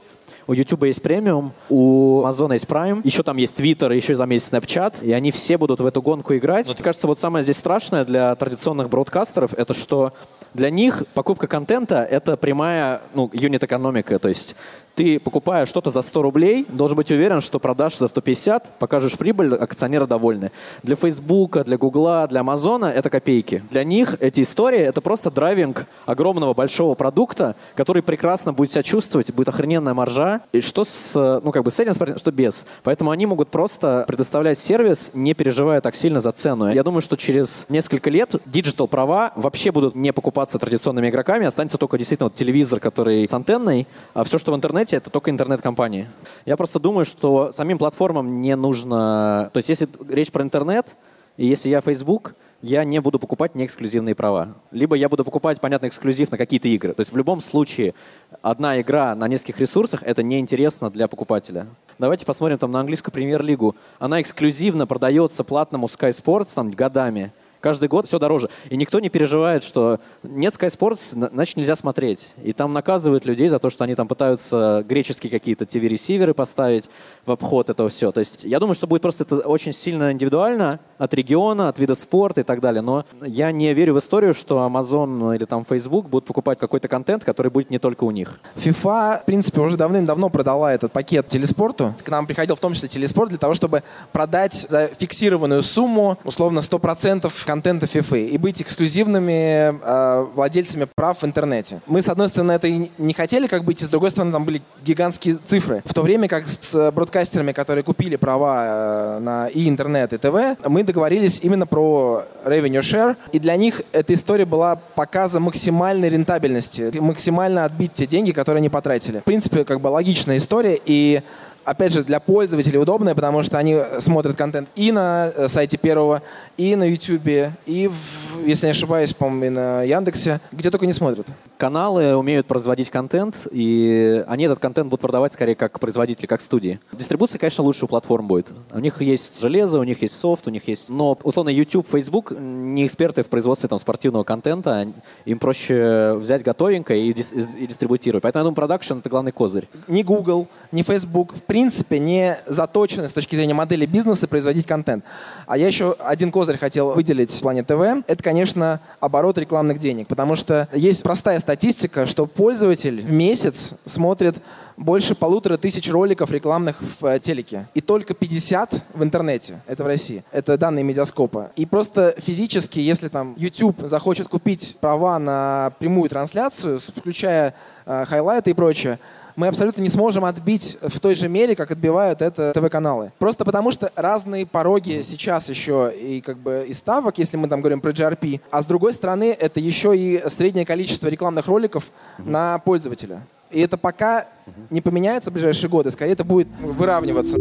у 0.47 0.53
YouTube 0.53 0.83
есть 0.83 1.01
премиум, 1.01 1.53
у 1.69 2.23
Amazon 2.23 2.53
есть 2.53 2.65
Prime, 2.65 3.01
еще 3.03 3.23
там 3.23 3.37
есть 3.37 3.59
Twitter, 3.59 3.95
еще 3.95 4.15
там 4.15 4.29
есть 4.29 4.51
Snapchat, 4.51 5.03
и 5.03 5.11
они 5.11 5.31
все 5.31 5.57
будут 5.57 5.79
в 5.79 5.85
эту 5.85 6.01
гонку 6.01 6.35
играть. 6.35 6.67
Мне 6.67 6.83
кажется, 6.83 7.07
вот 7.07 7.19
самое 7.19 7.43
здесь 7.43 7.57
страшное 7.57 8.05
для 8.05 8.35
традиционных 8.35 8.89
бродкастеров, 8.89 9.53
это 9.53 9.73
что 9.73 10.13
для 10.53 10.69
них 10.69 11.03
покупка 11.13 11.47
контента— 11.47 12.03
это 12.11 12.37
прямая 12.37 13.01
ну, 13.13 13.29
юнит-экономика, 13.33 14.19
то 14.19 14.29
есть 14.29 14.55
ты 14.95 15.19
покупая 15.19 15.65
что-то 15.65 15.91
за 15.91 16.01
100 16.01 16.21
рублей, 16.21 16.65
должен 16.69 16.97
быть 16.97 17.11
уверен, 17.11 17.41
что 17.41 17.59
продашь 17.59 17.97
за 17.97 18.07
150, 18.07 18.79
покажешь 18.79 19.17
прибыль, 19.17 19.55
акционеры 19.55 20.07
довольны. 20.07 20.51
Для 20.83 20.95
Фейсбука, 20.95 21.63
для 21.63 21.77
Гугла, 21.77 22.27
для 22.27 22.41
Амазона 22.41 22.85
это 22.85 23.09
копейки. 23.09 23.63
Для 23.71 23.83
них 23.83 24.17
эти 24.19 24.43
истории— 24.43 24.79
это 24.79 25.01
просто 25.01 25.31
driving 25.31 25.85
огромного 26.05 26.53
большого 26.53 26.95
продукта, 26.95 27.55
который 27.75 28.01
прекрасно 28.01 28.53
будет 28.53 28.71
себя 28.71 28.83
чувствовать, 28.83 29.33
будет 29.33 29.49
охрененная 29.49 29.93
маржа. 29.93 30.41
И 30.51 30.61
что 30.61 30.83
с, 30.83 31.41
ну, 31.43 31.51
как 31.51 31.63
бы 31.63 31.71
с 31.71 31.79
этим, 31.79 31.93
что 31.93 32.31
без. 32.31 32.65
Поэтому 32.83 33.11
они 33.11 33.25
могут 33.25 33.49
просто 33.49 34.03
предоставлять 34.07 34.59
сервис, 34.59 35.11
не 35.13 35.33
переживая 35.33 35.81
так 35.81 35.95
сильно 35.95 36.19
за 36.21 36.31
цену. 36.31 36.71
Я 36.73 36.83
думаю, 36.83 37.01
что 37.01 37.15
через 37.15 37.65
несколько 37.69 38.09
лет 38.09 38.35
digital 38.45 38.87
права 38.87 39.31
вообще 39.35 39.71
будут 39.71 39.95
не 39.95 40.11
покупаться 40.11 40.59
традиционными 40.59 41.09
игроками, 41.09 41.45
останется 41.45 41.77
только 41.77 41.97
действительно 41.97 42.25
вот 42.25 42.35
телевизор, 42.35 42.79
который 42.79 43.27
с 43.27 43.33
антенной, 43.33 43.87
а 44.13 44.23
все, 44.23 44.37
что 44.37 44.51
в 44.51 44.55
интернете, 44.55 44.80
интернете, 44.81 44.97
это 44.97 45.09
только 45.09 45.29
интернет-компании. 45.29 46.07
Я 46.45 46.57
просто 46.57 46.79
думаю, 46.79 47.05
что 47.05 47.51
самим 47.51 47.77
платформам 47.77 48.41
не 48.41 48.55
нужно... 48.55 49.49
То 49.53 49.57
есть 49.57 49.69
если 49.69 49.87
речь 50.09 50.31
про 50.31 50.43
интернет, 50.43 50.95
и 51.37 51.45
если 51.45 51.69
я 51.69 51.81
Facebook, 51.81 52.33
я 52.61 52.83
не 52.83 52.99
буду 52.99 53.19
покупать 53.19 53.55
неэксклюзивные 53.55 54.15
права. 54.15 54.49
Либо 54.71 54.95
я 54.95 55.07
буду 55.09 55.23
покупать, 55.23 55.61
понятно, 55.61 55.87
эксклюзив 55.87 56.31
на 56.31 56.37
какие-то 56.37 56.67
игры. 56.67 56.93
То 56.93 57.01
есть 57.01 57.11
в 57.11 57.17
любом 57.17 57.41
случае 57.41 57.93
одна 58.41 58.79
игра 58.81 59.15
на 59.15 59.27
нескольких 59.27 59.59
ресурсах— 59.59 60.03
это 60.05 60.23
неинтересно 60.23 60.89
для 60.89 61.07
покупателя. 61.07 61.67
Давайте 61.99 62.25
посмотрим 62.25 62.57
там 62.57 62.71
на 62.71 62.79
английскую 62.79 63.13
премьер-лигу. 63.13 63.75
Она 63.99 64.21
эксклюзивно 64.21 64.87
продается 64.87 65.43
платному 65.43 65.87
Sky 65.87 66.09
Sports 66.09 66.53
там 66.55 66.71
годами. 66.71 67.31
Каждый 67.61 67.87
год 67.87 68.07
все 68.07 68.19
дороже. 68.19 68.49
И 68.69 68.75
никто 68.75 68.99
не 68.99 69.09
переживает, 69.09 69.63
что 69.63 69.99
нет 70.23 70.53
Sky 70.55 70.67
Sports, 70.67 71.29
значит 71.31 71.57
нельзя 71.57 71.75
смотреть. 71.75 72.33
И 72.43 72.53
там 72.53 72.73
наказывают 72.73 73.25
людей 73.25 73.49
за 73.49 73.59
то, 73.59 73.69
что 73.69 73.83
они 73.83 73.95
там 73.95 74.07
пытаются 74.07 74.83
греческие 74.87 75.29
какие-то 75.29 75.65
TV-ресиверы 75.65 76.33
поставить 76.33 76.89
в 77.25 77.31
обход 77.31 77.69
этого 77.69 77.89
все. 77.89 78.11
То 78.11 78.19
есть 78.19 78.43
я 78.43 78.59
думаю, 78.59 78.73
что 78.73 78.87
будет 78.87 79.03
просто 79.03 79.23
это 79.23 79.37
очень 79.39 79.73
сильно 79.73 80.11
индивидуально 80.11 80.79
от 80.97 81.13
региона, 81.13 81.69
от 81.69 81.77
вида 81.77 81.93
спорта 81.95 82.41
и 82.41 82.43
так 82.43 82.61
далее. 82.61 82.81
Но 82.81 83.05
я 83.21 83.51
не 83.51 83.71
верю 83.73 83.93
в 83.93 83.99
историю, 83.99 84.33
что 84.33 84.57
Amazon 84.65 85.35
или 85.35 85.45
там 85.45 85.63
Facebook 85.63 86.07
будут 86.07 86.25
покупать 86.25 86.57
какой-то 86.57 86.87
контент, 86.87 87.23
который 87.23 87.51
будет 87.51 87.69
не 87.69 87.77
только 87.77 88.05
у 88.05 88.11
них. 88.11 88.39
FIFA, 88.55 89.21
в 89.21 89.25
принципе, 89.25 89.61
уже 89.61 89.77
давным-давно 89.77 90.29
продала 90.29 90.73
этот 90.73 90.91
пакет 90.91 91.27
телеспорту. 91.27 91.93
К 92.03 92.09
нам 92.09 92.25
приходил 92.25 92.55
в 92.55 92.59
том 92.59 92.73
числе 92.73 92.89
телеспорт 92.89 93.29
для 93.29 93.37
того, 93.37 93.53
чтобы 93.53 93.83
продать 94.11 94.53
за 94.53 94.87
фиксированную 94.87 95.61
сумму, 95.61 96.17
условно 96.23 96.59
100% 96.59 97.29
контента 97.51 97.85
FIFA 97.85 98.29
и 98.29 98.37
быть 98.37 98.61
эксклюзивными 98.61 99.77
э, 99.83 100.25
владельцами 100.35 100.87
прав 100.95 101.21
в 101.21 101.25
интернете. 101.25 101.81
Мы, 101.85 102.01
с 102.01 102.07
одной 102.07 102.29
стороны, 102.29 102.53
это 102.53 102.67
и 102.67 102.89
не 102.97 103.13
хотели 103.13 103.47
как 103.47 103.65
быть, 103.65 103.81
и 103.81 103.85
с 103.85 103.89
другой 103.89 104.09
стороны, 104.09 104.31
там 104.31 104.45
были 104.45 104.61
гигантские 104.85 105.37
цифры. 105.43 105.81
В 105.83 105.93
то 105.93 106.01
время 106.01 106.29
как 106.29 106.47
с 106.47 106.91
бродкастерами, 106.91 107.51
которые 107.51 107.83
купили 107.83 108.15
права 108.15 109.17
э, 109.17 109.19
на 109.19 109.47
и 109.47 109.67
интернет, 109.67 110.13
и 110.13 110.17
ТВ, 110.17 110.65
мы 110.65 110.83
договорились 110.83 111.41
именно 111.43 111.67
про 111.67 112.23
revenue 112.45 112.79
share, 112.79 113.17
и 113.33 113.39
для 113.39 113.57
них 113.57 113.81
эта 113.91 114.13
история 114.13 114.45
была 114.45 114.77
показа 114.77 115.41
максимальной 115.41 116.07
рентабельности, 116.07 116.97
максимально 117.01 117.65
отбить 117.65 117.91
те 117.91 118.07
деньги, 118.07 118.31
которые 118.31 118.61
они 118.61 118.69
потратили. 118.69 119.19
В 119.19 119.25
принципе, 119.25 119.65
как 119.65 119.81
бы 119.81 119.89
логичная 119.89 120.37
история, 120.37 120.79
и 120.85 121.21
опять 121.65 121.93
же, 121.93 122.03
для 122.03 122.19
пользователей 122.19 122.79
удобное, 122.79 123.15
потому 123.15 123.43
что 123.43 123.57
они 123.57 123.77
смотрят 123.99 124.35
контент 124.35 124.69
и 124.75 124.91
на 124.91 125.31
э, 125.35 125.47
сайте 125.47 125.77
первого, 125.77 126.21
и 126.57 126.75
на 126.75 126.83
YouTube, 126.83 127.53
и, 127.65 127.87
в, 127.87 128.45
если 128.45 128.67
не 128.67 128.71
ошибаюсь, 128.71 129.13
по-моему, 129.13 129.45
и 129.45 129.49
на 129.49 129.83
Яндексе, 129.83 130.39
где 130.51 130.69
только 130.69 130.85
не 130.85 130.93
смотрят. 130.93 131.25
Каналы 131.57 132.15
умеют 132.15 132.47
производить 132.47 132.89
контент, 132.89 133.47
и 133.51 134.23
они 134.27 134.45
этот 134.45 134.59
контент 134.59 134.89
будут 134.89 135.01
продавать 135.01 135.33
скорее 135.33 135.55
как 135.55 135.79
производители, 135.79 136.25
как 136.25 136.41
студии. 136.41 136.79
Дистрибуция, 136.91 137.37
конечно, 137.37 137.63
лучше 137.63 137.85
у 137.85 137.87
платформ 137.87 138.27
будет. 138.27 138.47
У 138.71 138.79
них 138.79 139.01
есть 139.01 139.39
железо, 139.39 139.79
у 139.79 139.83
них 139.83 140.01
есть 140.01 140.19
софт, 140.19 140.47
у 140.47 140.49
них 140.49 140.67
есть... 140.67 140.89
Но, 140.89 141.17
условно, 141.23 141.49
YouTube, 141.49 141.87
Facebook 141.87 142.31
не 142.31 142.87
эксперты 142.87 143.21
в 143.23 143.27
производстве 143.27 143.69
там, 143.69 143.79
спортивного 143.79 144.23
контента. 144.23 144.87
Им 145.25 145.37
проще 145.37 146.15
взять 146.15 146.43
готовенькое 146.43 147.05
и, 147.05 147.13
дис- 147.13 147.57
и 147.57 147.67
дистрибутировать. 147.67 148.23
Поэтому, 148.23 148.41
я 148.41 148.43
думаю, 148.45 148.55
продакшн— 148.55 148.93
это 148.99 149.09
главный 149.09 149.31
козырь. 149.31 149.67
Ни 149.87 150.01
Google, 150.01 150.47
ни 150.71 150.81
Facebook, 150.81 151.35
в 151.35 151.43
принципе, 151.51 151.99
не 151.99 152.37
заточены 152.47 153.09
с 153.09 153.11
точки 153.11 153.35
зрения 153.35 153.53
модели 153.53 153.85
бизнеса 153.85 154.25
производить 154.25 154.65
контент. 154.65 155.03
А 155.47 155.57
я 155.57 155.67
еще 155.67 155.97
один 155.99 156.31
козырь 156.31 156.57
хотел 156.57 156.93
выделить 156.93 157.29
в 157.29 157.41
плане 157.41 157.61
ТВ. 157.61 158.05
Это, 158.07 158.23
конечно, 158.23 158.79
оборот 159.01 159.37
рекламных 159.37 159.77
денег. 159.77 160.07
Потому 160.07 160.37
что 160.37 160.69
есть 160.71 161.03
простая 161.03 161.39
статистика, 161.39 162.05
что 162.05 162.25
пользователь 162.25 163.01
в 163.01 163.11
месяц 163.11 163.73
смотрит 163.83 164.37
больше 164.77 165.13
полутора 165.13 165.57
тысяч 165.57 165.91
роликов 165.91 166.31
рекламных 166.31 166.81
в 166.81 167.05
э, 167.05 167.19
телеке. 167.19 167.67
И 167.73 167.81
только 167.81 168.13
50 168.13 168.85
в 168.93 169.03
интернете. 169.03 169.59
Это 169.67 169.83
в 169.83 169.87
России. 169.87 170.23
Это 170.31 170.57
данные 170.57 170.85
медиаскопа. 170.85 171.51
И 171.57 171.65
просто 171.65 172.15
физически, 172.17 172.79
если 172.79 173.09
там 173.09 173.35
YouTube 173.37 173.81
захочет 173.81 174.29
купить 174.29 174.77
права 174.79 175.19
на 175.19 175.73
прямую 175.79 176.09
трансляцию, 176.09 176.79
включая 176.79 177.53
э, 177.85 178.05
хайлайты 178.07 178.51
и 178.51 178.53
прочее, 178.53 178.99
мы 179.41 179.47
абсолютно 179.47 179.81
не 179.81 179.89
сможем 179.89 180.23
отбить 180.25 180.77
в 180.83 180.99
той 180.99 181.15
же 181.15 181.27
мере, 181.27 181.55
как 181.55 181.71
отбивают 181.71 182.21
это 182.21 182.51
ТВ-каналы. 182.53 183.11
Просто 183.17 183.43
потому 183.43 183.71
что 183.71 183.91
разные 183.95 184.45
пороги 184.45 185.01
сейчас 185.01 185.49
еще 185.49 185.91
и 185.99 186.21
как 186.21 186.37
бы 186.37 186.63
и 186.67 186.73
ставок, 186.73 187.17
если 187.17 187.37
мы 187.37 187.47
там 187.47 187.59
говорим 187.59 187.81
про 187.81 187.89
GRP, 187.89 188.39
а 188.51 188.61
с 188.61 188.67
другой 188.67 188.93
стороны 188.93 189.31
это 189.31 189.59
еще 189.59 189.97
и 189.97 190.21
среднее 190.29 190.63
количество 190.63 191.07
рекламных 191.07 191.47
роликов 191.47 191.89
на 192.19 192.59
пользователя. 192.59 193.21
И 193.49 193.59
это 193.59 193.77
пока 193.77 194.27
не 194.69 194.79
поменяется 194.79 195.31
в 195.31 195.33
ближайшие 195.33 195.71
годы, 195.71 195.89
скорее 195.89 196.13
это 196.13 196.23
будет 196.23 196.47
выравниваться. 196.61 197.37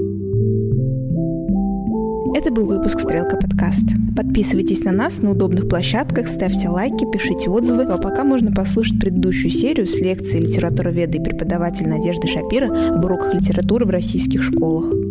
Это 2.32 2.52
был 2.52 2.66
выпуск 2.66 3.00
«Стрелка 3.00 3.36
подкаст». 3.36 3.84
Подписывайтесь 4.16 4.84
на 4.84 4.92
нас 4.92 5.18
на 5.18 5.32
удобных 5.32 5.68
площадках, 5.68 6.28
ставьте 6.28 6.68
лайки, 6.68 7.04
пишите 7.10 7.50
отзывы. 7.50 7.84
А 7.84 7.98
пока 7.98 8.22
можно 8.22 8.52
послушать 8.52 9.00
предыдущую 9.00 9.50
серию 9.50 9.86
с 9.86 9.98
лекции 9.98 10.38
литературоведа 10.38 11.18
и 11.18 11.22
преподавателя 11.22 11.88
Надежды 11.88 12.28
Шапира 12.28 12.94
об 12.94 13.04
уроках 13.04 13.34
литературы 13.34 13.84
в 13.84 13.90
российских 13.90 14.42
школах. 14.42 15.09